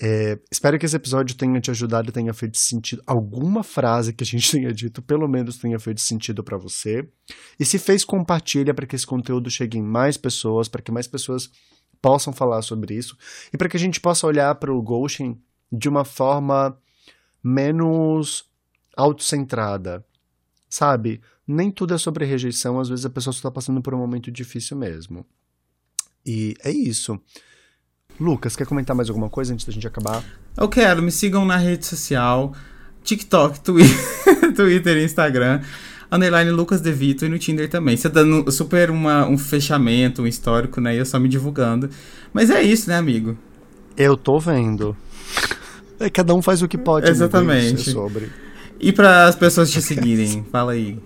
[0.00, 3.02] É, espero que esse episódio tenha te ajudado, tenha feito sentido.
[3.06, 7.08] Alguma frase que a gente tenha dito, pelo menos, tenha feito sentido para você.
[7.58, 11.06] E se fez, compartilha para que esse conteúdo chegue em mais pessoas, para que mais
[11.06, 11.50] pessoas
[12.00, 13.16] possam falar sobre isso
[13.52, 15.40] e para que a gente possa olhar para o ghosting
[15.72, 16.78] de uma forma
[17.42, 18.44] menos
[18.96, 20.04] autocentrada.
[20.68, 21.22] Sabe?
[21.46, 24.76] Nem tudo é sobre rejeição, às vezes a pessoa está passando por um momento difícil
[24.76, 25.24] mesmo.
[26.24, 27.18] E é isso.
[28.18, 30.22] Lucas, quer comentar mais alguma coisa antes da gente acabar?
[30.56, 32.54] Eu quero, me sigam na rede social,
[33.04, 35.60] TikTok, Twitter, Twitter e Instagram,
[36.10, 37.96] underline Lucas De Vito e no Tinder também.
[37.96, 40.94] Você dando super uma, um fechamento, um histórico, né?
[40.94, 41.90] E eu só me divulgando.
[42.32, 43.36] Mas é isso, né, amigo?
[43.96, 44.96] Eu tô vendo.
[45.98, 47.08] É, cada um faz o que pode.
[47.08, 47.68] Exatamente.
[47.68, 48.30] Amigo, isso é sobre.
[48.78, 50.98] E para as pessoas te seguirem, fala aí.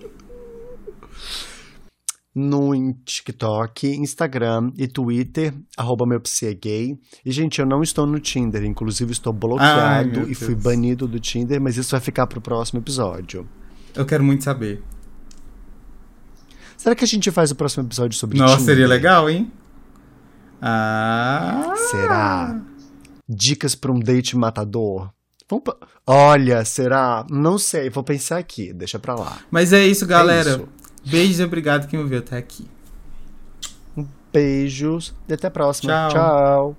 [2.33, 2.71] No
[3.03, 6.97] TikTok, Instagram e Twitter, arroba meu é gay.
[7.25, 11.19] E, gente, eu não estou no Tinder, inclusive estou bloqueado Ai, e fui banido do
[11.19, 13.45] Tinder, mas isso vai ficar pro próximo episódio.
[13.93, 14.81] Eu quero muito saber.
[16.77, 18.75] Será que a gente faz o próximo episódio sobre Nossa, Tinder?
[18.75, 19.51] seria legal, hein?
[20.61, 21.73] Ah.
[21.91, 22.61] Será?
[23.27, 25.11] Dicas para um date matador?
[26.07, 27.25] Olha, será?
[27.29, 29.39] Não sei, vou pensar aqui, deixa pra lá.
[29.51, 30.51] Mas é isso, galera.
[30.51, 30.80] É isso.
[31.05, 32.67] Beijos e obrigado quem ouviu até aqui.
[34.31, 35.91] Beijos e até a próxima.
[35.91, 36.09] Tchau.
[36.09, 36.75] Tchau.